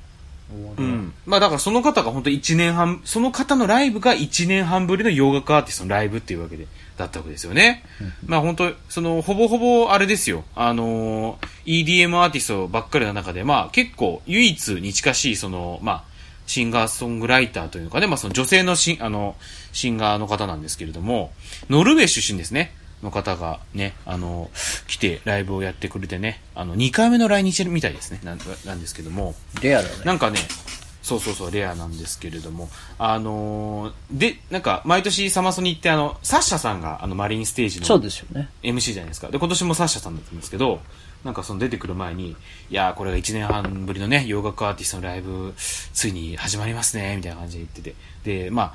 [0.77, 1.13] うん。
[1.25, 7.83] まあだからその方が本当1年半、その方のライブが1年半ぶりの洋楽アーティストのライブっていうわけで、だったわけですよね。
[8.25, 10.43] まあ本当その、ほぼほぼあれですよ。
[10.55, 16.03] あのー EDM アーティストばっかりの中で、まあ結構唯一に近しい、その、まあ、
[16.47, 19.35] シンガーソングライターというのかね、まあその女性のシン、あの、
[19.71, 21.31] シンガーの方なんですけれども、
[21.69, 22.73] ノルウェー出身ですね。
[23.03, 24.49] の方がね、あの、
[24.87, 28.19] 来てライブをやってくれてね、あの、2回目の来日みたいですね。
[28.23, 29.95] なんなんですけども、レアだね。
[30.05, 30.39] なんかね、
[31.01, 38.49] そうそうそう、レアなんですけれども、あのーで、なんか、毎年サマソニってあの、サッシャさんがあの、マリンステージのそうですよね。
[38.63, 39.29] MC じゃないですか。
[39.29, 40.79] で、今年もサッシャさんだったんですけど、
[41.23, 42.35] なんかその出てくる前に、い
[42.69, 48.43] やー、これが1年半ぶりのね、洋楽アーティストのライブ、ついに始まりますね、みたいな感じで言ってて。
[48.45, 48.73] で、まあ、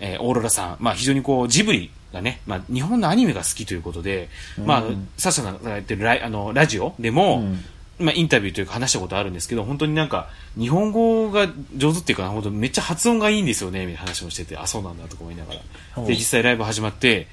[0.00, 4.28] えーオーロラさん、まあ非常にこう、ジブリがね、まあ、日本のアニメが好きということで、
[4.64, 4.84] まあ、
[5.16, 7.64] サシャさんがやってるライあのラジオでも、うん
[7.98, 15.54] まあ、インタビューというか話したことあるんですけど、本当になんか、日本語が上手っていうかな、本当めっちゃ発音がいいんですよね、みたいな話もしてて、あ、そうなんだとか思いなが
[15.96, 16.04] ら。
[16.04, 17.26] で、実際ライブ始まって、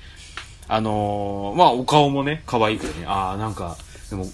[0.67, 3.77] あのーまあ、お顔もね、可愛いからね、ああ、なんか、
[4.09, 4.27] でも、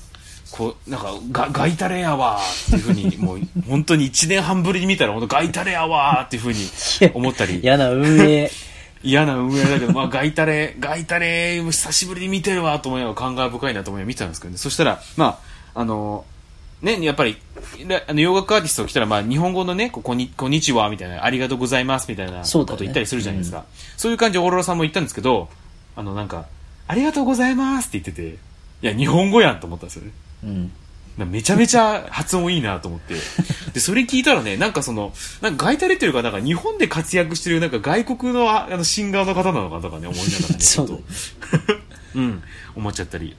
[0.51, 6.59] こう、なんか、が、ガイタレやわーっていうふうに、 もう、本当に1年半ぶりに見たら、本当ガイタレやわーっていうふうに
[7.13, 8.51] 思ったり、嫌な運営。
[9.03, 14.57] 嫌な運営だけど、まあ、ガイタレ、ガイタレ、久しぶりに見てるわと思いながら感慨深いなと思いながら見てたんですけどね。
[14.57, 16.25] そしたら、まあ、あの、
[16.81, 17.37] ね、やっぱり、
[17.87, 23.65] らあの洋楽アーティストが来たら、まあ、日本語のね、こうこんに、こんにちは、みたいな、ありがとうございます、みたいなこと言ったりするじゃないですか。
[23.97, 25.49] そういう感じでオーロラさんも言ったんですけど、
[25.95, 26.47] あの、なんか、
[26.87, 28.37] ありがとうございますって言ってて、
[28.81, 30.11] いや、日本語やんと思ったんですよね。
[30.43, 30.71] うん。
[31.17, 33.15] なめちゃめちゃ発音いいなと思って。
[33.73, 41.03] で、それ聞いたらね、なんかその、なんかガイタレっていうか、なんか日本で活躍してるなんか外国のああのシンガーの方なのかなとかね、思いながらね、ちょっと そう
[42.19, 42.43] うん、
[42.75, 43.35] 思っちゃったり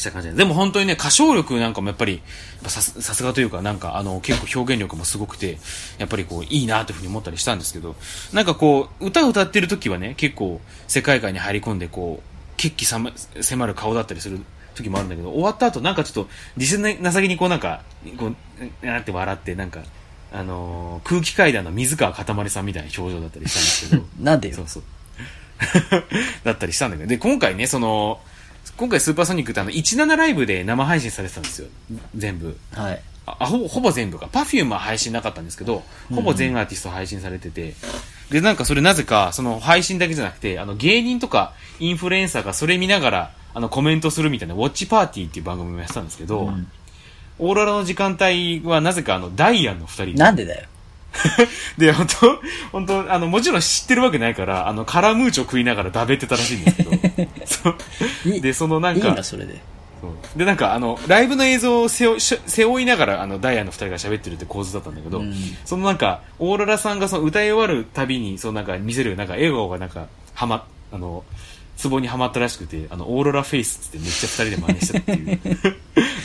[0.00, 0.34] した感じで。
[0.34, 2.22] でも本当にね、歌唱力なんかもやっぱり、
[2.66, 5.58] さすさすがというか、なんかあの、結構表現力もすごくて、
[5.98, 7.94] やっぱりこう、いいなというふうに思ったりしたんですけど、
[8.32, 14.40] なんかこう、歌を歌ってる時はね、結構世界観に入り込んで、こう、血気さま迫る顔だったりする
[14.74, 17.82] 時もあるんだけど、終わった後なんかちょっと、自信なさげにこうなんか、
[18.16, 19.80] こう、なんて笑って、なんか、
[20.32, 24.68] あのー空気階段の水川かたまりさんみたいな表情だったりしたんですけど、 なんでよそう。
[24.68, 24.82] そう。
[26.44, 27.08] だったりしたんだけど。
[27.08, 28.20] で、今回ね、その、
[28.80, 31.68] 今回スーパーソニックってあの、17ライブで生配信されてたんですよ。
[32.16, 32.56] 全部。
[32.72, 33.02] はい。
[33.26, 34.26] あ、あほぼ、ほぼ全部か。
[34.32, 37.74] パフュームは配信なかったんですけど、ほぼ全アーティスト配信されてて、
[38.30, 46.66] で、なんかそれなぜか、その配信だけじゃなくて、あの、芸人とかインフルエンサーがそれ見ながら、あの、コメントするみたいな、 watch party っていう番組もやってたんですけど、うん
[47.42, 50.68] オーロラの時間帯はなぜかあの、ダイアンの二人でなんでだよ。
[51.78, 52.40] で、本当
[52.72, 56.90] 本当あの、もちろん知ってるわけないから、あの、カラムーチョ食いながらだべってたらしいんですけど、
[57.44, 59.60] そで、そのなんか、いいな、それで。
[60.36, 65.34] で、なんかあの、ライブの映像を背負し背負いながら、あの、ダイヤの二人が喋ってるって構図だったんだけど、うん。
[65.64, 71.24] そのなんか、オーロラさんがその歌い終わるたびに、そのなんか見せる、なんか笑顔がなんか、はま、あの、
[71.76, 75.40] ツボにはまったらしくて、あの、オーロラフェイスってめっちゃ二人で真似したっていう、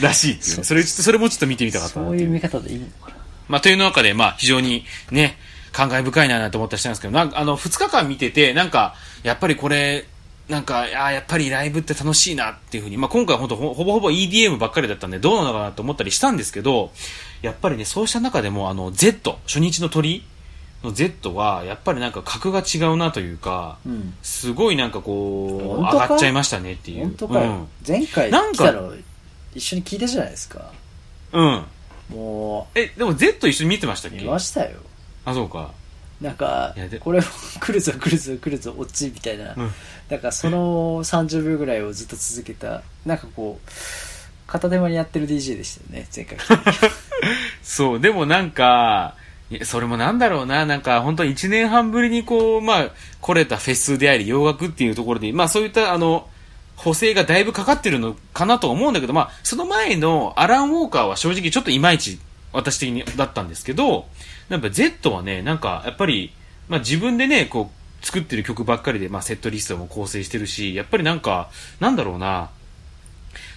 [0.02, 0.64] らしいっていうね。
[0.64, 3.16] それ、ちょっとそれもちょっと見てみたかったそういう見方でいいのかな。
[3.48, 5.38] まあ、という中で、まあ、非常にね、
[5.72, 10.06] 感慨深いなと思ったりしたんですけど、なんか、あの、二日間見てて、なんか、やっぱりこれ、
[10.48, 16.92] なんか、あーやっぱりライブって楽しいなっていうふうに、まあ、今回本当ほほぼほぼ EDM ばっかりだったんで、どうなのかなと思ったりしたんですけど、
[17.42, 20.24] やっぱりね、そうした中でも、あの、Z、初日の鳥
[20.84, 24.14] の Z は、やっぱりなんか格が違うなというか、うん。
[24.22, 27.00] すごいなんかこう、上がっちゃいましたねっていう。
[27.00, 27.50] 本当かよ。
[27.50, 27.68] うん。
[27.86, 28.94] 前回なんか来たの
[29.54, 30.70] 一緒に聞いたじゃないですか。
[31.32, 31.64] うん。
[32.10, 34.22] もえ、でも Z 一緒に見てましたっう、け？
[34.22, 34.78] 見ましたよ。
[35.24, 35.72] あ、そうか。
[36.20, 37.26] なんかこれも
[37.60, 39.54] 来るぞ来るぞ来るぞ、オチみたいな。
[39.56, 39.70] うん
[40.08, 43.70] なんかその30秒ぐらいをずっと続けた、なんかこう、
[44.46, 46.38] 片手間にやってる DJ でしたよね、前回。
[47.62, 49.16] そう、でもなんか、
[49.64, 52.90] それもなんだろうな、なんか本当に1年半ぶりにこう、まあ、
[53.20, 56.28] 来れたフェスであり、洋楽っていうところで、まあそういったあの、
[56.76, 62.18] 補正がだいぶかかってるのかなと思うんだけど、まあ、その前のアラン・ウォーカーは正直ちょっといまいち
[62.52, 64.06] 私的にだったんですけど、
[64.48, 66.32] やっぱ Z はね、なんかやっぱり、
[66.68, 72.50] まあ自分でね、こう、作ってる曲ばっかりで、まあセットリストも構成してるし、やっぱりなんか、なんだろうな、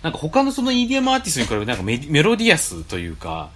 [0.02, 3.50] なんか他のその EDM アーティストに比べてなんかメメロディアスというか、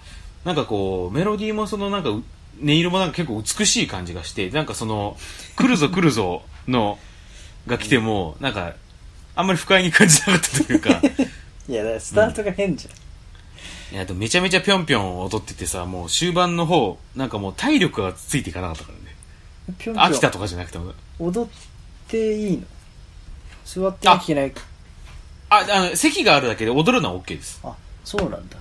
[0.44, 2.24] なんかこう、メロディーもそのなんか、音
[2.60, 5.16] 色もなんか結構美しい感じがして、なんかその、
[5.56, 6.98] 来るぞ来るぞの、
[7.66, 8.74] が来ても、なんか、
[9.36, 10.90] あんまり不快に感じなかったというか、
[11.68, 12.90] いや、だからスタートが変じゃ
[13.92, 13.94] ん。
[13.94, 19.16] いや、でもめちゃめちゃぴょんぴょん踊っててさ、もう終盤の方、なんかもう体力がついていかなかったからね。
[19.78, 20.92] ぴょんぴょん飽きたとかじゃなくても。
[21.18, 21.50] 踊っ
[22.08, 22.62] ていいの？
[23.64, 24.52] 座ってなきゃいけない。
[25.50, 27.60] あ、あの、席があるだけで踊るのは OK です。
[27.62, 28.56] あ、そうなんだ。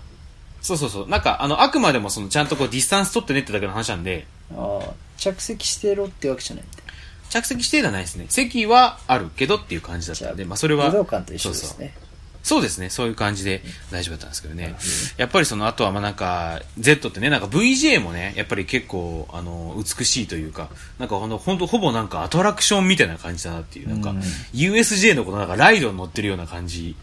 [0.62, 1.10] そうそうそう。
[1.10, 6.83] なんか、あの、あくまでもその、ちゃんとこう、ディスタンス取ってねってだけの話なんで、ああ、着席してろってわけじゃないんだ。
[7.30, 8.26] 着席指定ではないですね。
[8.30, 10.90] 席はあるけどっていう感じだったんで、まあそれは。
[10.90, 11.96] 武道館と一緒ですね。
[12.44, 12.90] そうですね。
[12.90, 14.76] そういう感じで大丈夫だったんですけどね。
[15.16, 24.20] やっぱりその後はまあなんか、Z ってね、なんか VJ もね、やっぱり結構、あの、美しいというか、なんかほんと、ほんとほぼなんかアトラクションみたいな感じだなっていう、なんか、うん
[24.54, 26.98] USJ のこのなんかライドに乗ってるような感じ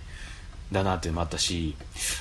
[0.72, 1.74] だなっていうのもあったし、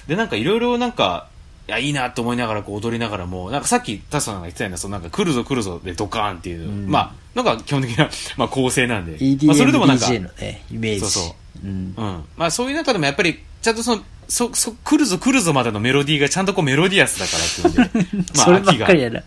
[0.07, 1.27] で、なんかいろいろなんか、
[1.69, 11.01] いや、いいなと思いながらこう踊りながらも、なんかさっきタスさんが言ってたような、そのなんか来るぞ来るぞでドカーンっていう、うんまあ、なんか基本的な、 まあ構成なんで、EDM、まあそれでもなんか、DJ のね、イメージ。
[11.01, 11.93] そうそうん。
[11.95, 12.23] うん。
[12.37, 18.33] まあそういう中でもやっぱり、ちゃんとその、そ、そ、来るぞ来るぞまでのメロディーがちゃんとこうメロディアスだからっていうんで。
[18.35, 18.91] まあ秋が。
[18.91, 19.23] い。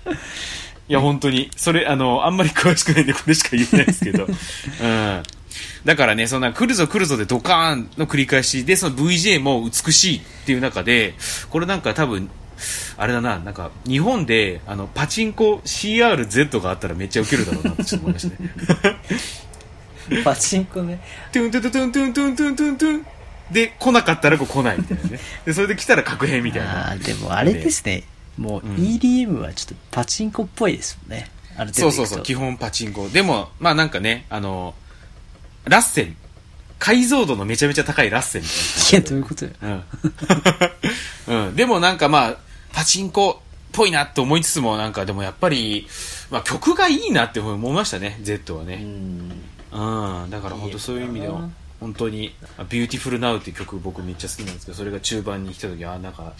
[0.92, 4.24] や本当に、それ、あの、あんまり詳しくないんでこれしか言えないですけど。
[4.24, 5.22] うん。
[5.84, 11.14] だからね、そんな来るぞ来るぞでドカーンの繰り返しで、その VJ も美しいっていう中で、
[11.50, 12.30] これなんか多分、
[12.96, 18.50] あれだな、なんか、日本で、あの、パチンコ CRZ があったらめっちゃウケるだろうなってちょっと思いましたね。
[20.24, 21.00] パチンコね。
[21.32, 23.06] トゥントゥトゥトゥントゥントゥントゥントゥントゥン
[23.50, 25.20] で、来なかったらこう来ないみたいなね。
[25.44, 26.88] で、それで来たら確変みたいな。
[26.88, 28.04] ああ、でもあれですね。
[28.38, 31.30] もううん EDM はちょっとパチンコっぽいですもんね。
[31.56, 33.08] ある程度そうそうそう、基本パチンコ。
[33.08, 34.74] でも、まあなんかね、あの、
[35.64, 36.16] ラッセン。
[36.78, 39.04] 解像度のめちゃめちゃ高いラッセンみたいな。
[39.04, 39.52] いや、どういうことよ。
[41.28, 41.44] うん。
[41.48, 41.56] うん。
[41.56, 42.36] でもなんかまあ、
[42.72, 45.86] パチンコっぽいなって思いつつも、なんかでもやっぱり、
[46.30, 48.76] まあ曲がいいなって思いましたね、 Zedd はうね。
[48.76, 49.32] ん。
[49.70, 50.30] うん。
[50.30, 52.34] だから本当そういう意味ではいいよな、本当に、
[52.68, 56.32] Beautiful Now っていう曲僕めっちゃ好きなんですけど、それが中盤に来た時は、なんか、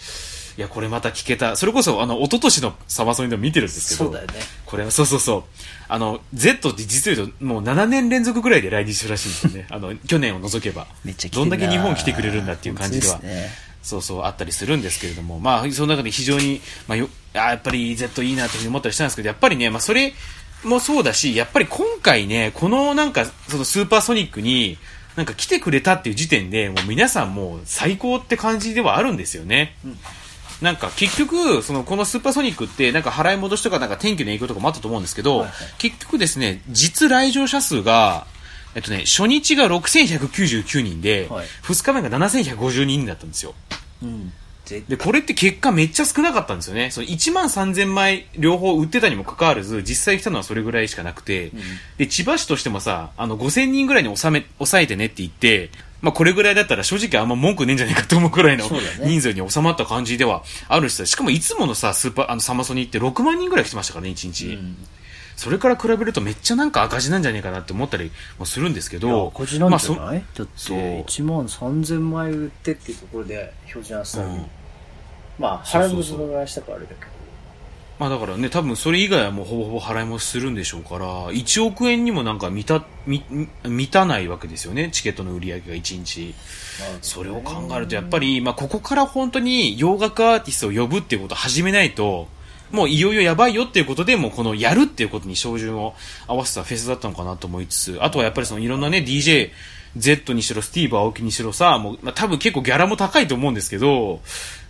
[0.57, 1.55] いや、これまた聴けた。
[1.55, 4.33] それこそ、あの、一昨年のサマソニでも見てるんですけど、そうだよね。
[4.65, 5.43] これは、そうそうそう。
[5.87, 9.67] あの、Z って実を言うと、もう7年連続ぐらいで来日するらしいんですよね。
[9.71, 10.87] あの、去年を除けば。
[11.03, 13.19] めっちゃどんだけ日本来てくれるんだっていう感じでは
[13.81, 20.13] そうそうあったりするんですけれども、まあ、その中で非常に、まあ、よあやっぱり Z いいなというふうに思ったりしたんですけど、やっぱりね、まあ、それ
[20.63, 24.77] もそうだし、やっぱり今回ね、このなんか、そのスーパーソニックに、
[25.15, 29.75] なんか来てくれたっていう時点で、もう皆さんもう最高って感じではあるんですよね。
[30.61, 38.25] なんか結局、そのこのスーパーソニックって、なんか払い戻しとかなんか天気の影響とかもあったと思うんですけど、はいはい結局ですね、実来場者数が、
[38.75, 43.53] えっとね、初日が6199人で、はい2日目が7152人だったんですよ。
[44.01, 44.33] うん。
[44.65, 46.89] ぜで、これって結果めっちゃ少なかったんですよね。
[46.91, 51.51] その1万3000枚両方売ってたにもかかわらず、実際来たのはそれぐらいしかなくて、
[51.97, 55.69] で、千葉市としてもさ、あの、5000人ぐらいに収め、抑えてねって言って、
[56.03, 58.65] まあ、これぐらいだったら正直あんま文句ねえんじゃないかと思うくらいの
[59.05, 64.47] 人数に収まった感じではあるしさ、しかもいつものさ、スーパー、あの、サマソニって6万人ぐらい来てましたからね、1日。
[64.47, 64.77] うん。
[65.37, 74.45] それから比べるとめっちゃなんか赤字なんじゃねえかなって思ったりもするんですけど、赤字なんじゃまあない、だってそう1万3000枚売ってっていうところで標準朝に、うん。
[75.39, 77.22] まあ払い戻しのがしたからあれだけど
[78.03, 83.23] まあだからね、多分それ以外はもうほぼほぼ払い戻しするんでしょうから、1億円にもなんか満た、み
[83.63, 86.35] 満たないわけですよね、チケットの売り上げが1日。
[87.01, 92.27] それを考えるとやっぱり、まあここから本当に洋楽アーティストを呼ぶっていうことを始めないと、
[92.71, 95.95] もういよいよやばいよっていうことで、もうこのやるっていうことに照準を
[96.27, 99.51] 合わせたフェスだったのかなと思いつつ、あとはやっぱりそのいろんなね、DJ、
[99.95, 104.19] Z にしろ、スティーブ・アオキにしろさ、もう、まあ、多分結構ギャラも高いと思うんですけど、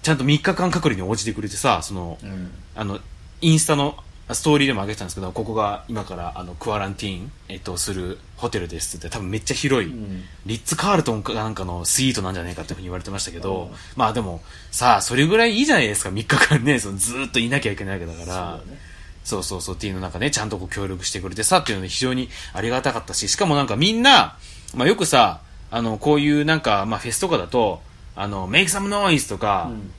[0.03, 2.51] ちゃんと3日間隔離に応じてくれてさ、その、うん。
[2.75, 2.99] あの、
[3.43, 3.97] インスタの
[4.31, 10.23] ストーリーでも上げてたんですけど、ここが今からあのクアランティーン、えっと、するホテルですって多分めっちゃ広い、ん。
[10.45, 18.57] リッツ・カールトンかなんかのスイートなんじゃないかっていうふうに言われてましたけど、まあでも、さあ、それぐらいいいじゃないですか、3日間ね、そのずーっといなきゃいけないわけだから。
[18.59, 18.79] そうだね。
[19.25, 24.37] そうそうそうっていうのなんかね、ちゃんとこう協力してくれてさっていうので非常にありがたかったし、しかもなんかみんな、
[24.73, 27.81] まあよくさ、あの、こういうなんか、まあフェスとかだと、
[28.15, 29.91] あの、make some noise とか、うん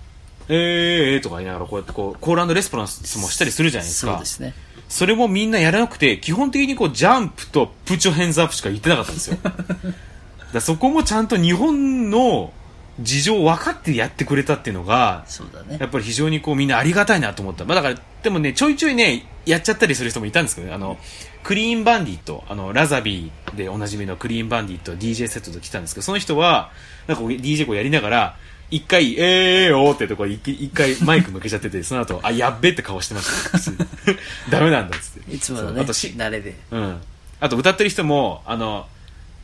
[0.49, 4.13] えーえーとか言いながらこうやってこう、コールレスポンスもしたりするじゃないですか。
[4.13, 4.55] そうですね
[4.89, 9.39] それもみんなやらなくて、基本的にこう、ジャンプとプチョヘンズアップしか言ってなかったんですよ。
[10.53, 12.53] だそこもちゃんと日本の
[13.01, 17.65] 事情を分かってやってくれたっていうのが、そうだねやっぱり非常にこうみんなありがたいなと思った。
[17.65, 20.97] まあだから、でもね、ちょいちょいね、やっちゃったりする人もいたんですけどね、あの、
[21.43, 26.71] クリーンバンディット、あの、ラザビーでおなじみのクリーンバンディット DJ セットと来たんですけど、その人は、
[27.09, 28.37] なんか DJ こうやりながら、
[28.71, 33.61] 一回、えーおーってとこ一一回マイク向けちゃってて、 その後、あ、やっべって顔してました、
[34.51, 35.35] ダメなんだっつって。
[35.35, 37.01] いつものねあとし、慣れでうん。
[37.41, 38.87] あと歌ってる人も、あの、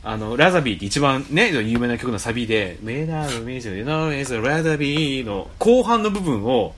[0.03, 6.73] あの、ラザビーって一番ね、有名な曲のサビで、メダルミージュノーイズラザビーの後半の部分を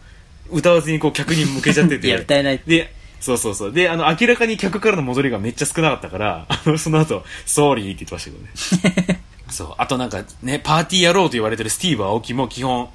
[0.51, 2.08] 歌わずにこう客に向けちゃってて。
[2.08, 3.71] いや歌えないで、そうそうそう。
[3.71, 8.25] で、あの、明らかに客からの戻りがめっちゃ少なかったから、あの、その後、ソーリーって言ってまし
[8.73, 9.22] たけどね。
[9.54, 9.76] そう。
[9.78, 12.89] あとなんかね、パーティー野郎と言われてるスティーブ・アオキも基本、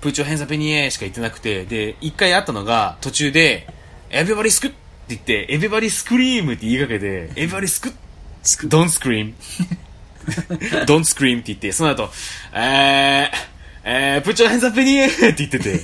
[0.00, 3.66] プーチョ・ヘンザ・ペニエしか言ってなくて、で、一回あったのが、途中で、
[4.10, 4.76] エビバリスクって
[5.08, 9.34] 言って、エビバリスクリームって言いかけて、エビバリスクッ、ドンスクリーム。
[10.86, 12.10] ドンスクリームって言って、その後、
[12.52, 13.36] えー、
[13.82, 15.80] えー、プッチョヘンザペニエって言ってて、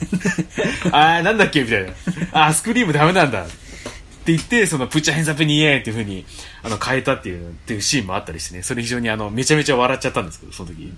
[0.92, 1.62] あー、なんだっけ？
[1.62, 1.92] みたいな。
[2.32, 3.46] あー、スクリームダメなんだ。
[4.26, 6.26] って言って、その、プッチャヘンザペニエーっていう風に、
[6.64, 10.92] あの、変えたっていう、っていうシーンもあったりしてね、それ非常にあの、めちゃめちゃ笑っちゃったんですけど、その時。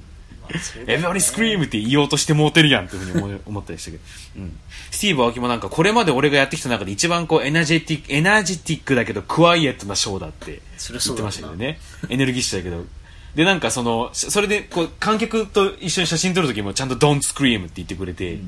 [0.87, 4.03] エブリスクリームって言おうとしてもうてるやんっていうふうに 思ったりしたけど。
[4.39, 4.59] うん。
[4.91, 11.79] スティーブ・アオキもなんか、これまで俺がやってきた中で一番こう、エナジェティック、エナジティックだけど、クワイエットなショーだって言ってましたけどね。
[12.09, 12.87] エネルギッシュだけど。
[13.35, 18.39] で、なんかその、それで、こう、観客と一緒に写真撮る時もちゃんと Don't Scream って言ってくれて、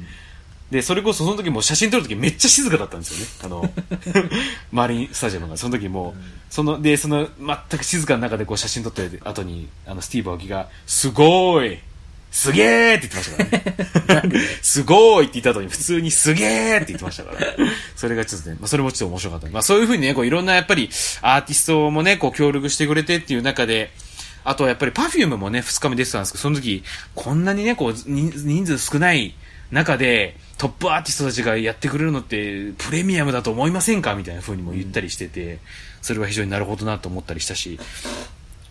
[0.70, 3.33] で、それこそその時もう写真撮る時めっちゃ静かだったんですよね。
[3.44, 3.72] あの、
[4.70, 5.56] マリンスタジアムが。
[5.56, 11.78] その時もう、その、で、その全く静かな中でこう写真撮って後に、あの、スティーブ・アオキが、すごーい
[12.30, 14.40] すげーって言ってましたからね。
[14.62, 17.40] すごーいって言った後に普通にすげーって言ってましたから。
[17.96, 19.48] それがちょっとね、まあそれもちょっと面白かった。
[19.48, 20.88] まあそういうふうにね、こういろんなやっぱり
[21.22, 23.90] アーティストもね、こう協力してくれてっていう中で、
[24.44, 29.35] あとはやっぱり Perfume もね、2日目出てたんですけど、その時、こんなにね、こう、人人数少ない
[29.70, 34.14] 中で、トップアーティストたちがやってくれるのって、プレミアムだと思いませんか？
[34.14, 35.59] みたいな風にも言ったりしてて、
[36.03, 37.81] それは非常になるほどなと思ったりしたし、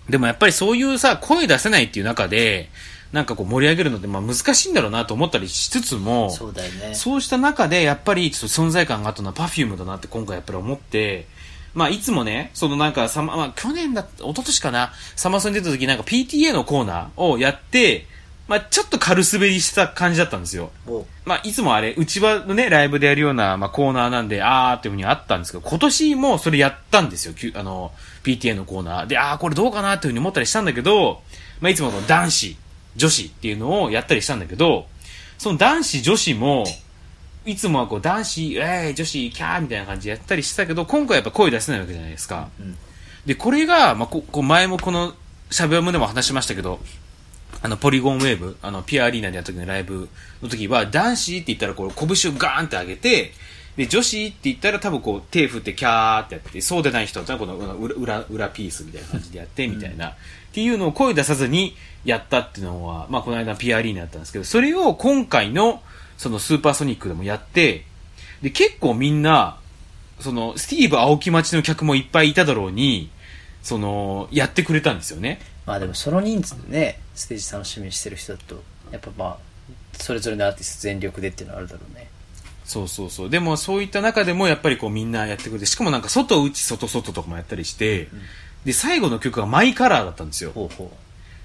[0.08, 2.70] でもやっぱりそういうさ、声出せないっていう中で、
[3.12, 6.94] なんかこう盛り上げるのってまあ難しいんだろうなと思ったりしつつも、そうだよね。
[6.94, 11.26] そうした中で、やっぱりちょっと存在感があったのは Perfume だなって今回やっぱり思って、
[11.74, 18.06] まあいつもね、そのなんかサマ、まあ去年だ、一昨年かな、サマソニ出た時なんか PTA のコーナーをやって、
[18.50, 20.72] まあちょっと軽滑りした感じだったんですよ。
[20.88, 27.92] おまあいつもあれ、内場のね、ライブでやるような、まあコーナーなんで、あーっていうふうにあったんですけど、今年もそれやったんですよ、あの、
[28.24, 29.08] PTA のコーナー。
[29.08, 31.22] で、あーこれどうかなっていうふうに思ったりしたんだけど、
[31.62, 32.58] まあいつもこの男子、
[32.96, 34.88] 女子っていうのをやったりしたんだけど、
[35.38, 36.66] その男子、女子も、
[37.46, 42.50] いつもはこう男子、えー、女子、キャーみたいな感じでやったりしてたけど、今回はやっぱ声出せないわけじゃないですか。
[42.60, 42.76] うん
[43.26, 45.14] で、これが、まあ、ここう前もこの、
[45.52, 46.80] しゃべムでも話しましたけど、
[47.62, 50.08] あの、ポリゴンウェーブ、あの、ピアアリーナでやった時のライブ
[50.42, 53.34] の時は、男子って言ったら、こう、拳をガーンって上げて、
[53.76, 60.14] で、女子って言ったら多分こう、手振ってキャーってやって、そうでない人だったら、この裏、裏、裏ピースみたいな感じでやって、みたいな、っ
[60.52, 65.82] ていうのを声出さずにやったっていうのは、まあ、この間ピアアリーナだったんですけど、それを今回の、
[66.18, 67.86] そのスーパーソニックでもやって、
[68.42, 69.60] で、結構みんな、
[70.20, 73.10] その、スティーブ青木町の客もいっぱいいただろうに、
[73.62, 75.40] その、やってくれたんですよね。
[75.70, 79.38] まあでもその人数でね、ステージ楽しみにしてる人だと、やっぱまあ、
[80.00, 82.10] それぞれのアーティスト全力でっていうのはあるだろうね。
[82.66, 83.30] そうそうそう。
[83.30, 88.08] でもそういった中でもやっぱりこうみんなやってくれて、しかもなんか外内外外とかもやったりして、
[88.66, 90.54] で、最後の曲がマイカラーだったんですよ。
[90.56, 90.92] ほうほ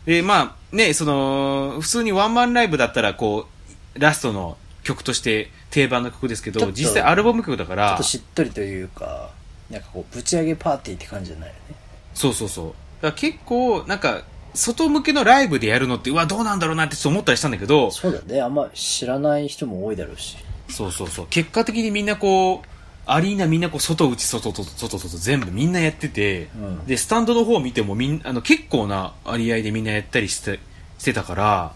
[0.06, 3.46] で、まあね、その、普通にワンマンライブだったらこ
[3.94, 7.76] う、ラストの曲として定番の曲ですけど、実際アルバム曲だかう。
[7.76, 9.32] ちょっらと、しっとりというか、
[9.68, 11.76] なんかこう、ぶち上げパーティーって感じじゃないよね。
[12.14, 12.74] そうそうそう。
[13.04, 14.22] だから結構、なんか、
[14.54, 18.40] 外向けのライブでやるのって、うわ、どうなんだろうなってちょっと思ったりしたんだけど、そうだね。
[18.40, 20.38] あんま知らない人も多いだろうし。
[20.70, 21.26] そうそうそう。
[21.28, 22.68] 結果的にみんなこう、
[23.04, 30.60] アリーナみんなこう、外内外外外外全部みんなやってて、うんで、スタンドの方を見てもみんあの、結構な割合でみんなやったりして、
[30.98, 31.72] してたから、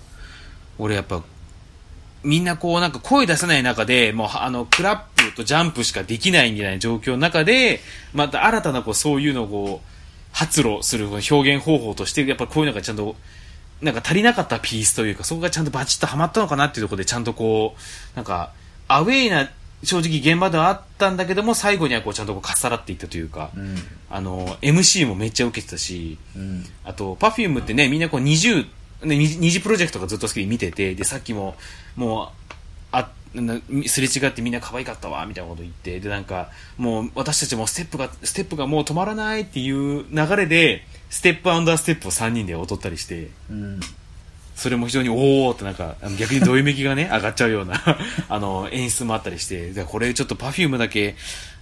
[0.78, 1.22] 俺やっぱ、
[2.22, 7.80] みんなこうなんか声出せない中で、もうあの、クラップとジャンプしかできないみたいな状況の中で、
[8.14, 9.97] また新たなこう、そういうのをこう、
[10.32, 13.16] 発露する表現方法として、やっぱこういうのがちゃんと、
[13.80, 18.52] なんか足りなかったピースというか、そこがちゃんとバチッとはまったのかなっていうところで、ちゃんとこう、なんか、
[18.88, 19.50] アウェイな、
[19.84, 23.76] 正直現場ではあったんだけども、最後にはこうちゃんとこうかっさらっていったというか、うん。
[24.10, 26.64] あの、MC もめっちゃ受けてたし、うん。
[26.84, 28.66] あと、パフュームってね、みんなこう20、
[29.04, 31.54] ね、二二次プロジェクトがずっと好きで見てて、で、さっきも、
[31.94, 32.47] もう、
[33.86, 43.80] すれ違ってみんな可愛かったわ、みたいなこと言って、で、なんか、もう私たちもステップが、ステップがもう止まらないっていう流れで、ステップアンダーステップを3人で踊ったりして、うん。
[44.54, 47.80] それも非常におーってなんか、逆にどよめきがね、 上がっちゃうような、
[48.28, 51.14] あの、演出もあったりして、でこれちょっと Perfume だけ、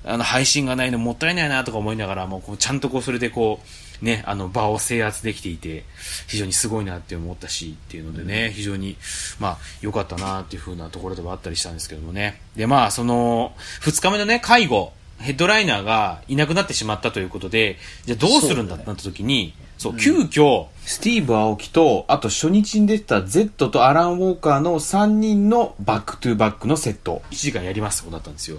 [0.05, 3.69] あの、配信がないのもったいないなとか思いながら、もうちゃんとこう、それでこう、
[4.03, 5.85] ね、あの、場を制圧できていて、
[6.27, 8.97] 非常にすごいなって思ったし、っていうのでね、非常に、
[9.39, 12.41] まあ、良かったなっていう風なところではあったりしたんですけどもね。
[12.57, 28.59] で、まあ、その、二日目のね、介護、ヘッドライナーがいなくなってしまったということで、じゃあどうするんだってなった時に、そう、急遽、スティーブ・アオキと、あと初日に出てた Zedd とアラン・ウォーカーの3人の back to back のセット、1時間やりますってことだったんですよ。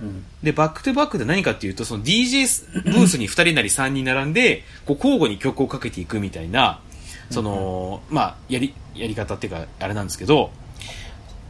[0.00, 0.24] うん。
[0.42, 6.80] で、 back to back で何かっていうと、その DJ ブースに2人なり3人並んで、こう交互に曲をかけていくみたいな、
[7.30, 10.50] その、まあ、やり、やり方っていうか、あれなんですけど、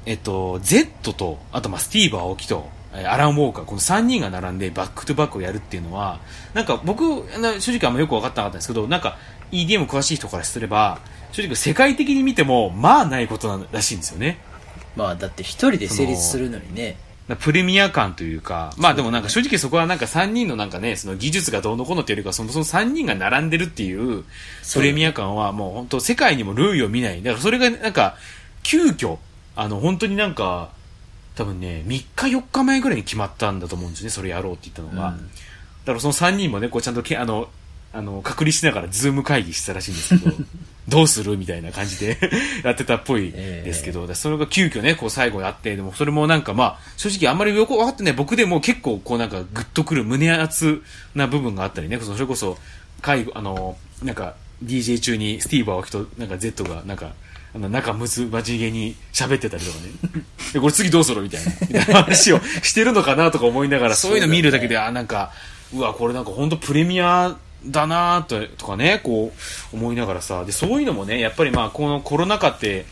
[0.07, 6.21] えっと、 Zedd と、あとまあ、スティーブ・アオキと、えーアラン・ウォーカー、この3人が並んで back to back をやるっていうのは、
[6.55, 7.05] なんか僕、
[7.61, 9.19] 正直あんまよく分かってなかったんですけど、なんか
[9.53, 11.01] EDM 詳しい人からすれば、
[11.33, 14.39] 正直世界的に見ても、まあないことらしいんですよね。
[14.95, 16.97] まあだって一人で成立するのにね。
[17.29, 24.25] なプレミア感というか、まあでもなんか正直そこはなんか3人のなんかね、その技術がどうのこうのっていうよりかは、そもそも3人が並んでるっていう
[24.73, 27.23] プレミア感はもう本当世界にも類を見ない。
[27.23, 28.17] だからそれがなんか、
[28.63, 29.19] 急遽、
[29.57, 30.71] あの本当になんか、
[31.35, 35.11] 多分ね、3日4日前ぐらいに決まったんだと思うんですね、それやろうって言ったのが。
[35.11, 35.31] うん
[35.87, 37.49] だからその3人もね、こうちゃんとけ、あの、
[37.93, 40.37] あの、隔離しながらズーム会議してたらしいんですけど、
[40.89, 42.19] どうするみたいな感じで
[42.63, 48.13] やってたっぽいですけど、それが急遽ね、こう最後やって、でもそれもなんかまあ、正直あんまりよく分かってない。
[48.13, 50.83] 僕でも結構こうなんかグッとくる胸熱
[51.15, 52.59] な部分があったりね、それこそ、
[53.03, 54.35] 介護、あの、なんか
[54.65, 57.13] DJ 中にスティーブ・アオキとなんか Z がなんか、
[57.55, 60.23] あの、仲むずまじげに喋ってたりとかね。
[60.53, 65.33] で、これ次どうするみたいな、みたいな話をしてるのかなとか思いながら、そういうの見るだけで、あ、なんか、
[65.75, 69.33] うわ、これなんか本当プレミアだなととかね、こ
[69.73, 72.87] う思いながらさ、で、そういうのもね、やっぱりまあ、このコロナ禍って、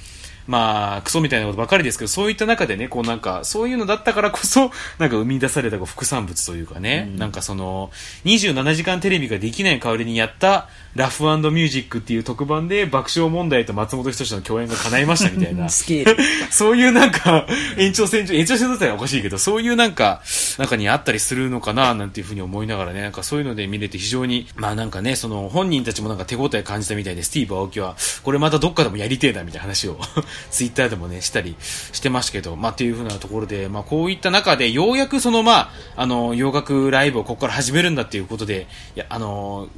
[0.47, 7.91] まあ、クソみたいなことばかりですけど、そういった中でね、こうなんか、そういうのだったからこそ、 なんか生み出された副産物というかね、なんかその、
[8.25, 15.69] 27時間テレビができない代わりにやった、ラフミュージックっていう特番で爆笑問題と松本人志の共演が叶いましたみたいな。
[15.69, 16.23] スケール。
[16.51, 20.23] そういうなんか、延長線上、延長線だったらおかしいけど、そういうなんか、
[20.59, 29.99] 中にあったりするのかな、なんていうふうに思いながらね、なんかそういうので見れて非常に、まあなんかね、その本人たちもなんか手応え感じたみたいで、スティーブ・アオキは、これまたどっかでもやりてえな、みたいな話を、
[30.53, 31.57] ツイッターでもね、したり
[31.93, 39.69] してましたけど、まあっていうふうなところで、まあこういった中で、ようやくそのまあ、あの、洋楽ライブをここから始めるんだっていうことで、いや、あの、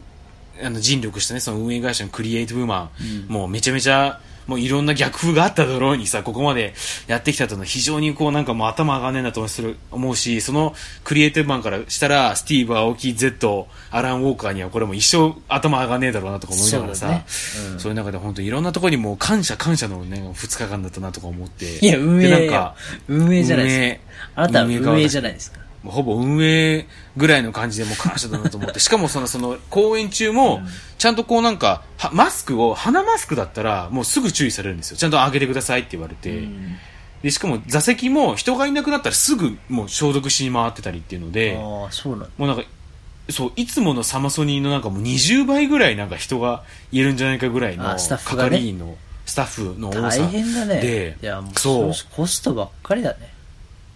[0.62, 2.90] あの尽力したね、その運営会社のクリエイティブマ
[3.28, 6.72] ン、もうめちゃめちゃ、もういろんな逆風があっただろうにさ、ここまで
[7.08, 9.44] やってきたというのは非常にこうなんかもう頭上がんねえなと
[9.90, 17.24] 思うし、そのクリエイティブマンからしたら、スティーブ・アオキ、Z、アラン・ウォーカーにはこれも一生頭上がんねえだろうなとか思いながらさ、そうだね
[17.72, 21.78] うんそういう中で本当いろんなところにもう感謝感謝のね、2日間だったなとか思って。
[21.78, 22.76] いや、運営なんか、
[23.08, 24.42] 運営じゃないですか。
[24.42, 25.65] あなたは運営じゃないですか。
[25.86, 30.60] もうほぼ運営ぐらいの感じでもう感謝だなと思って、 しかもその、その、公演中も、
[30.98, 34.96] ちゃんとこうなんか、はマスクを、鼻マスクだったら、もうすぐ注意されるんですよ。
[34.96, 36.42] ちゃんと上げてくださいって言われて。
[37.22, 42.26] で、しかも座席も人がいなくなったらすぐもう消毒しに回ってたりっていうので、ああ、そうなんだ。
[42.36, 42.64] もうなんか、
[43.30, 50.80] そう、いつものサマソニーのなんかもう20倍ぐらいなんか人がいるんじゃないかぐらいのあスタッフがね係員のスタッフの多さ大変だね。
[50.80, 53.35] で、いや、もう、そうそうコストばっかりだね。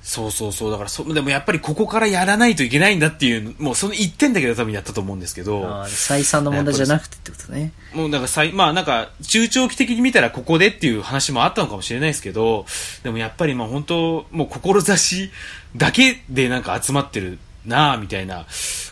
[0.02, 0.70] そうそうそう。
[0.70, 7.72] だからそ、でもやっぱりここからやらないといけないんだっていう、もうその一点だけで多分やったと思うんですけど、ああ、採算の問題じゃなくてってことね。
[7.92, 12.64] もうなんかさい、まあなんか、中長期的に見たらここでっていう話もあったのかもしれないですけど、
[13.02, 15.30] でもやっぱりまあ本当、もう志
[15.76, 18.46] だけでなんか集まってるなあみたいな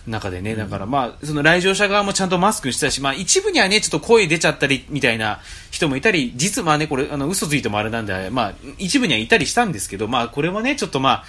[0.07, 5.41] 中でね、だからまあ、その来場者側もちゃんとマスクしてたし、まあ一部にはね、ちょっと声出ちゃったりみたいな
[5.71, 11.25] 人もいたり、実まあね、これ、あの、嘘ついてもあれなんで、まあ一部にはいたりしたんですけど、まあこれはね、ちょっとまあ、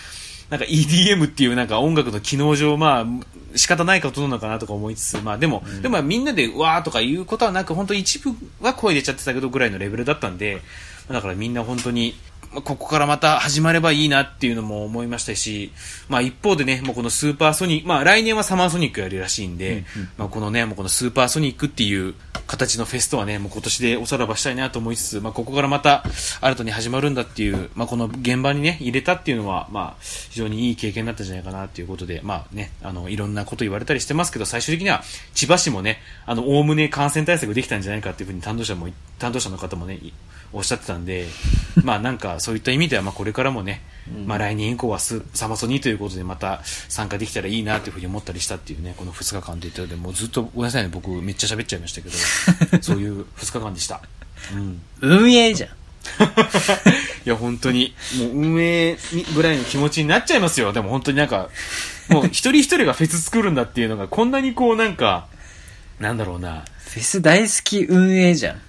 [0.49, 3.05] なんか EDM っていうなんか音楽の機能上、まあ、
[3.55, 8.31] 仕方ないことなのかなとか思いつつ、まあでも、でもみんなでうわーとか言うことはなく、本当一部
[8.61, 10.61] は声出ちゃってたけどぐらいのレベルだったんで、
[11.07, 12.15] だからみんな本当に、
[12.51, 15.71] まあここからまた始まればいいなっていうのも思いましたし、
[16.07, 19.85] まあ一方でね、もうこのスーパーソニック、まあ来年はサマーソニックやるらしいんで、
[20.17, 22.15] まあこのね、もうこのスーパーソニックっていう
[22.47, 26.03] 形のフェスとはね、もう今年でおさらばしたいなと思いつつ、まあここからまた
[26.41, 38.87] 新たに始まるんだっていう、まあこの現場にね、入れたっていうのは、まあ非常にいい経験になったんじゃないかなっていうことで、まあね、あの、いろんなこと言われたりしてますけど、最終的には千葉市もね、あの、おおむね感染対策できたんじゃないかっていうふうに担当者も、
[39.19, 40.13] 担当者の方もね、い
[40.51, 41.27] おっしゃってたんで、
[41.83, 43.81] まあなんかそういった意味では、まあこれからもね、
[44.25, 52.15] まあ来年以降はスサマソニということでまた参加できたらいいなというふうに思ったりしたっていうね、この2日間で言ったので、もうずっとごめんなさいね、僕めっちゃ喋っちゃいましたけど、
[52.81, 54.01] そういう2日間でした。
[54.53, 54.81] うん。
[55.01, 55.69] 運営じゃん。
[57.25, 60.73] いや、本当に、もう運営にぐらいの気持ちになっちゃいますよ。
[60.73, 61.49] でも本当になんか、
[62.09, 65.27] もう一人一人がフェス作るんだっていうのが、こんなにこうなんか、
[65.99, 68.61] なんだろうな、フェス大好き運営じゃん。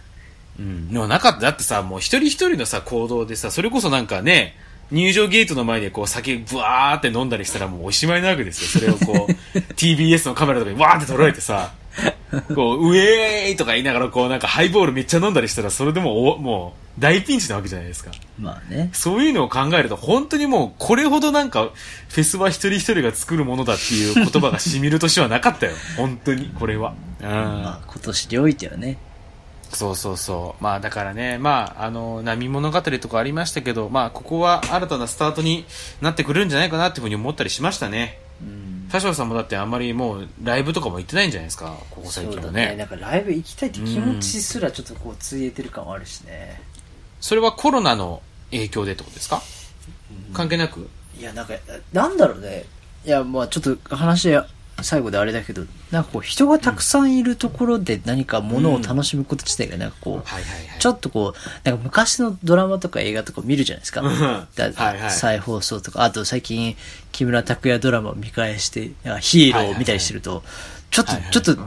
[0.61, 0.93] うん。
[0.93, 1.41] でもなかった。
[1.41, 4.55] だってさ、もう一人一人のさ、行動でさ、それこそなんかね、
[4.91, 8.81] 入場ゲートの前でこう酒ブワーって飲んだりしたらもうおしまいなわけですよ。
[8.81, 11.73] それをこう、 TBS のカメラとかにわーって撮られてさ、
[12.55, 18.11] こう、ウェーイとか言いながらこうなんかハイボールめっちゃ飲んだりしたら、それでもおもう大ピンチなわけじゃないですか。
[18.39, 18.91] まあね。
[18.93, 21.71] そういうのを考えると、本当にもう、これほどなんか、
[22.09, 25.73] フェスは一人一人が作るものだっていう言葉が染みる年はなかったよ。
[25.97, 26.95] 本当に、これは。
[27.21, 27.29] うん。
[27.29, 28.99] まあ今年においてはね。
[29.73, 30.63] そうそうそう。
[30.63, 35.65] まあだからね、まあ、あの、波物語とかありましたけど、まあ、ここは新たなスタートに
[36.01, 38.19] なってくれるんじゃないかなっていうふうに思ったりしましたね。
[38.43, 38.89] うん。
[38.91, 42.67] 田代さんもだってあんまりもう、ライブとかも行ってないんじゃないですか、ここ最近はそうだね。
[42.71, 42.77] ね。
[42.77, 46.61] なんかライブ行きたいって気持ちすらちょっとこう、ついえてる感はあるしね。
[47.21, 49.41] それはコロナの影響でってことですか？
[50.33, 50.89] 関係なく？
[51.19, 51.55] いや、なんか、
[51.93, 52.65] なんだろうね。
[53.05, 54.31] いや、まあちょっと話、
[54.83, 60.81] 最後であれだけど、なんかこう人がたくさんいるところで何かものを楽しむこと自体がなんかこう。
[60.81, 64.01] ちょっとこう、なんか昔のドラマとか映画とか見るじゃないですか。
[64.01, 66.77] うんだ再放送とか、あと最近、
[67.13, 70.43] 木村拓哉ドラマを見返して、なんかヒーローを見たりしてると、
[70.91, 71.63] ちょっと、ちょっと、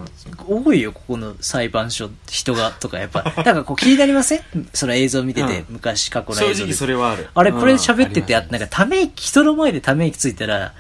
[0.47, 4.41] 多いよ、ここの裁判所、人が、とか、やっぱ、なんかこう気になりません？
[4.73, 5.65] その映像見てて、うん。
[5.69, 6.71] 昔過去の正映像で。
[6.71, 7.29] 直それはある。
[7.33, 7.77] あれ、これうん。
[7.77, 10.73] 喋ってて、あなんかため息、人の前でため息ついたら、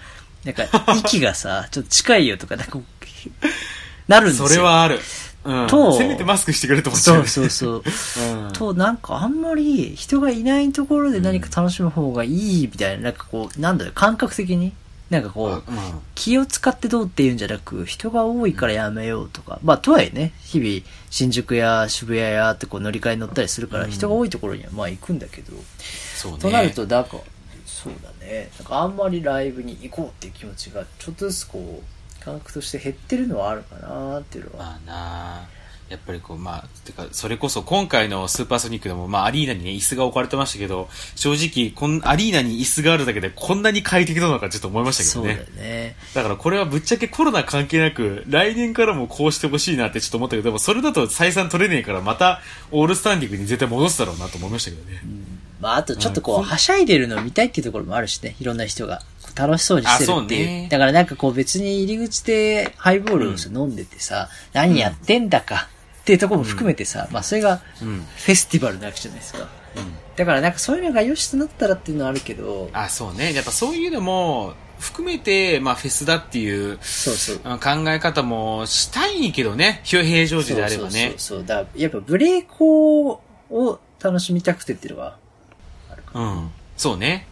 [0.43, 0.63] なんか、
[0.97, 2.79] 息がさ、 ちょっと近いよとか、なんか
[4.07, 4.47] なるんですよ。
[4.47, 4.99] それはある。
[5.45, 5.67] うん。
[5.67, 7.13] とせめてマスクしてくれと思っちゃ。
[7.13, 7.83] そううそうそう。
[8.45, 14.73] うんと、なんかあんまり人がいないところで何か楽しむ方がいいみたいな、なんかこう、なんだろう、感覚的に、
[15.09, 15.63] なんかこう、うん
[16.15, 25.53] 気を使ってどうっていうんじゃなく、人が多いからやめようとか、まあ、とはいえね、日々、新宿や渋谷やってこう乗り換えに乗ったりするから、うん人が多いところにはまあ行くんだけど、
[26.15, 26.37] そうね。
[26.39, 27.17] となると、なんか、
[27.83, 34.65] そうだね、なんかあんまりライブに行こうっていう気持ちが、ちょっとずつこう、感覚として減ってるのはあるかなっていうのは。
[34.65, 45.95] まあなあやっぱりこう、まあ、てか、それこそ今回のスーパーソニックでも、まあ、アリーナにね、椅子が置かれてましたけど、正直、こん、アリーナに椅子があるだけでこんなに快適なのかちょっと思いましたけそうだどね。
[46.15, 55.01] だからこれはぶっちゃけコロナ関係なく、来年からもこうしてほしいなってちょっと思ったけど、でもそれだと採算取れねえから、また、オールスタンディングに絶対戻すだろうなと思いましたけどね。
[55.63, 59.01] まあ、あとちょっとこう、うんはしゃいでるのを見たいっていうところもあるしね、いろんな人が。
[59.35, 60.19] 楽しそうにしてるっていう。
[60.19, 65.69] あそうねだからなんかこう別に入り口でハイボールをさ飲んでてさ、何やってんだか
[66.01, 67.97] っていうところも含めてさ、まあそれがうん。
[67.97, 69.47] フェスティバルなわけじゃないですか。
[70.15, 73.33] だからなんかそういうのが良しとなったらっていうのはあるけど、あ、そうね。
[73.33, 77.39] やっぱそういうのも、含めて、まあ、フェスだっていう、そうそう。
[77.45, 79.81] あ考え方もしたいけどね。
[79.83, 80.89] 平常時であればね。
[80.89, 81.45] そうそうそう。
[81.45, 85.22] だやっぱブレイコを楽しみたくてっていうのがあるか
[86.13, 86.51] うん。
[86.77, 87.27] そうね。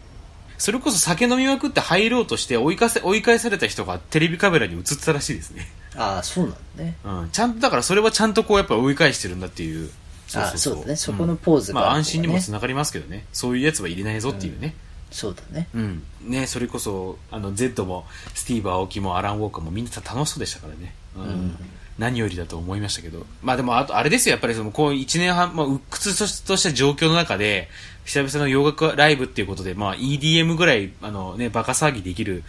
[0.58, 5.66] それこそ酒飲みまくって入ろうとして追いかせ、追い返された人がテレビカメラに映ってたらしいですね。
[5.96, 6.16] ら。
[6.16, 6.96] ああ、そうなんだね。
[7.04, 7.30] うん。
[7.30, 9.90] ちゃんと、だからそれはちゃんとこうやっぱ追い返してるんだっていう。
[10.34, 10.96] ああ、そうだね。
[10.96, 13.24] そこのポーズがまああるとかね安心にもつながりますけどね。
[13.32, 14.74] そういうやつは入れないぞっていうね。
[15.10, 15.68] そうだね。
[15.74, 16.02] うん。
[16.22, 20.94] ね、それこそ、あの、Z も、スティーブ・アオキもアラン・ウォーカーもみんな楽しそうでしたからね。
[21.16, 21.22] うん。
[21.24, 21.56] ん
[21.98, 23.26] 何よりだと思いましたけど。
[23.42, 27.68] まあでも、あと、あれですよ、やっぱりその、こう一年半、まあ、鬱屈とした状況の中で、
[28.04, 32.42] 久々の洋楽ライブっていうことで、まあ、EDM ぐらい、あのね、バカ騒ぎできる、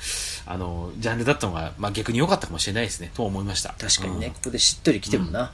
[0.45, 3.75] あの、ジャンルだったのが、まあ逆に良かったかもしれないですね、と思いました。
[3.77, 5.51] 確かにね、うんここでしっとり来てもな。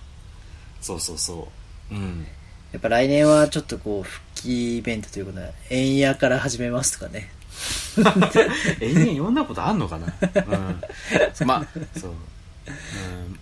[0.81, 1.49] そうそうそ
[1.91, 1.95] う。
[1.95, 2.25] うん。
[2.71, 7.31] やっぱ来年はちょっとこう、復帰イベントということで、円屋から始めますとかね。
[8.79, 10.07] 永遠読んだことあんのかな？
[10.07, 11.47] うん。
[11.47, 11.67] まあ、
[11.99, 12.11] そう。
[12.11, 13.39] うん。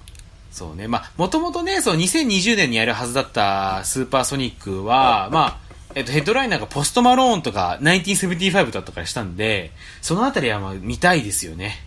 [0.51, 0.87] そうね。
[0.87, 5.66] まあ、もともとね、そう、2020年にやるはずだったスーパーソニックは、まあ、
[5.97, 9.71] えっと、ヘッドライナーがポストマローンとか、1975だったからしたんで、
[10.03, 11.83] そのあたりはまあ見たいですよね。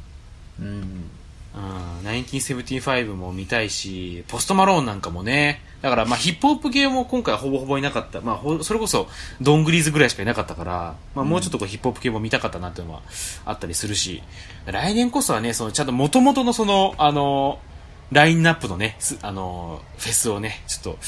[0.61, 1.11] うん。
[1.55, 8.21] うん、1975も見たいし、ポストマローンなんかもね、だからまあヒップホップ系も今回ほぼほぼいなかった。
[8.21, 9.07] まあほそれこそ
[9.41, 13.03] ドングリーズぐらいしかいなかったから、まあもうちょっとこうヒップホップ系も見たかったなっていうのは
[13.45, 14.25] あったりするし、
[14.67, 17.61] 来年こそはね、そのちゃんと元々のその、あの、
[18.11, 20.99] ラインナップのね、すあの、フェスをね、ちょっと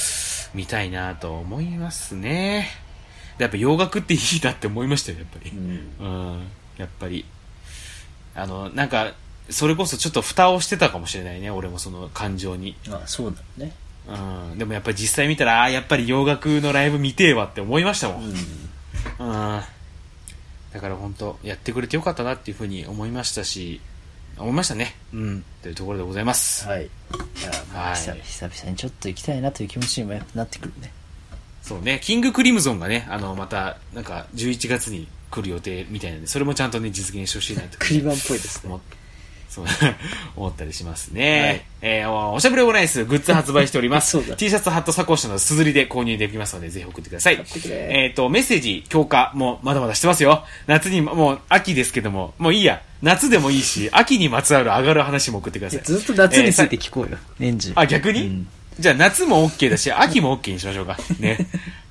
[0.55, 2.69] 見たいなと思いますね。
[3.39, 5.51] でやっぱ洋楽っていいなって思いましたよ、やっぱり。
[5.51, 6.07] うん。
[6.07, 7.25] うん、やっぱり。
[8.35, 9.13] あの、なんか、
[9.51, 12.77] それこそちょっと蓋をしてたかもしれないね、俺もその感情に。
[12.91, 13.73] あそうだね。
[14.09, 18.25] うん、でもやっぱり実際見たら、ああ、やっぱり洋楽のライブ見てえわって思いましたもん。
[18.25, 18.35] う
[19.21, 19.57] うん。
[19.59, 19.63] ん。
[20.73, 23.81] だから本当やってくれてよかったなっていうふうに思いましたし、
[24.39, 24.97] 思いましたね。
[25.13, 25.45] うん。
[25.63, 26.67] というところでございます。
[26.67, 26.85] はい。
[26.85, 26.91] いや、
[27.73, 30.93] まあ、はい久々久々にちょっと行きたいなという気持ちにもやっぱなってくるね。
[31.73, 37.79] そうね、キングクリムゾンがね、あの、また、なんか、11月に来る予定みたいなんで、それもちゃんとね、実現してほしいなと。
[37.79, 38.77] クリバンっぽいですね思。
[38.77, 38.81] っ
[39.53, 39.67] そう
[40.35, 41.41] 思ったりしますね。
[41.41, 44.19] はいえーおおしゃべりオムライスグッズ発売しております。
[44.37, 47.45] T シャツ、ハット、サコッシュなど、すずりで購入できますので、ぜひ送ってください。
[47.67, 50.47] えっ、と、メッセージ、強化もまだまだしてますよ。
[50.67, 52.81] 夏に、もう秋ですけども、もういいや。
[53.03, 55.81] 夏でもいいし、秋にまつわる上がる話も送ってください。
[55.85, 57.19] ずっと夏について聞こうよ。
[57.39, 57.73] 年中。
[57.75, 58.49] あ、逆に、うん
[58.79, 60.97] じゃあ夏も OK だし、秋も OK にしましょうか。
[61.21, 61.39] ね。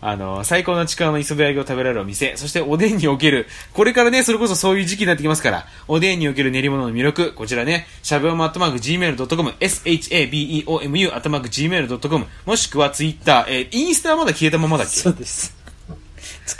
[0.04, 14.94] あの、最高のちくわの磯辺揚げを食べられるお店、そしておでんにおける、これからね、それこそそういう時期になってきますから、おでんにおける練り物の魅力、こちらね、しゃべおむアットマーク Gmail.com、shabeomu アットマーク Gmail.com、もしくはツイッター、えーインスタはまだ消えたままだっけ？
[14.94, 15.56] そうです。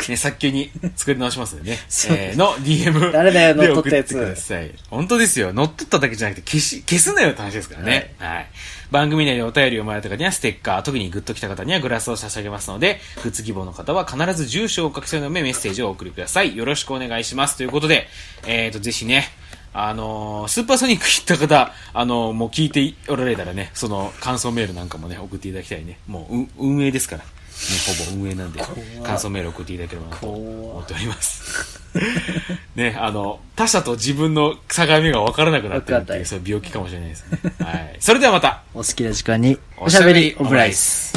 [0.08, 1.78] ね、早急に作り直しますんでね。
[1.90, 4.04] そうえーの DM 誰だよで乗っ取ったや
[4.36, 4.76] つ。
[4.90, 5.52] 本当ですよ。
[5.52, 8.14] 乗っ取っただけじゃなくて消し、消すなよって話ですからね。
[8.20, 8.48] はい。
[8.92, 16.58] 番組内でお便りをもらえた方にはステッカー、特にグッと来た方にはグラスを差し上げますので、グッズ希望の方は必ず住所をお書き添えの上メッセージをお送りください。
[16.58, 17.56] よろしくお願いします。
[17.56, 18.08] ということで、
[18.46, 19.24] えーと、ぜひね、
[19.74, 25.98] あのースーパーソニック行った方、あのーもう聞いておられたらね、その感想メールなんかもね、送っていただきたいね。
[26.08, 27.24] も、う運営ですから。
[27.70, 28.62] ね、ほぼ運営なんで、
[29.04, 31.80] 感想メール送っていただければなと思っております。
[32.76, 37.40] ね、あの、他者と自分の境目が分からなくなってるっていう、そういう病気かもしれないですね。
[37.60, 37.98] はい。
[38.00, 41.14] それではまた、お好きな時間におしゃべりオムライス。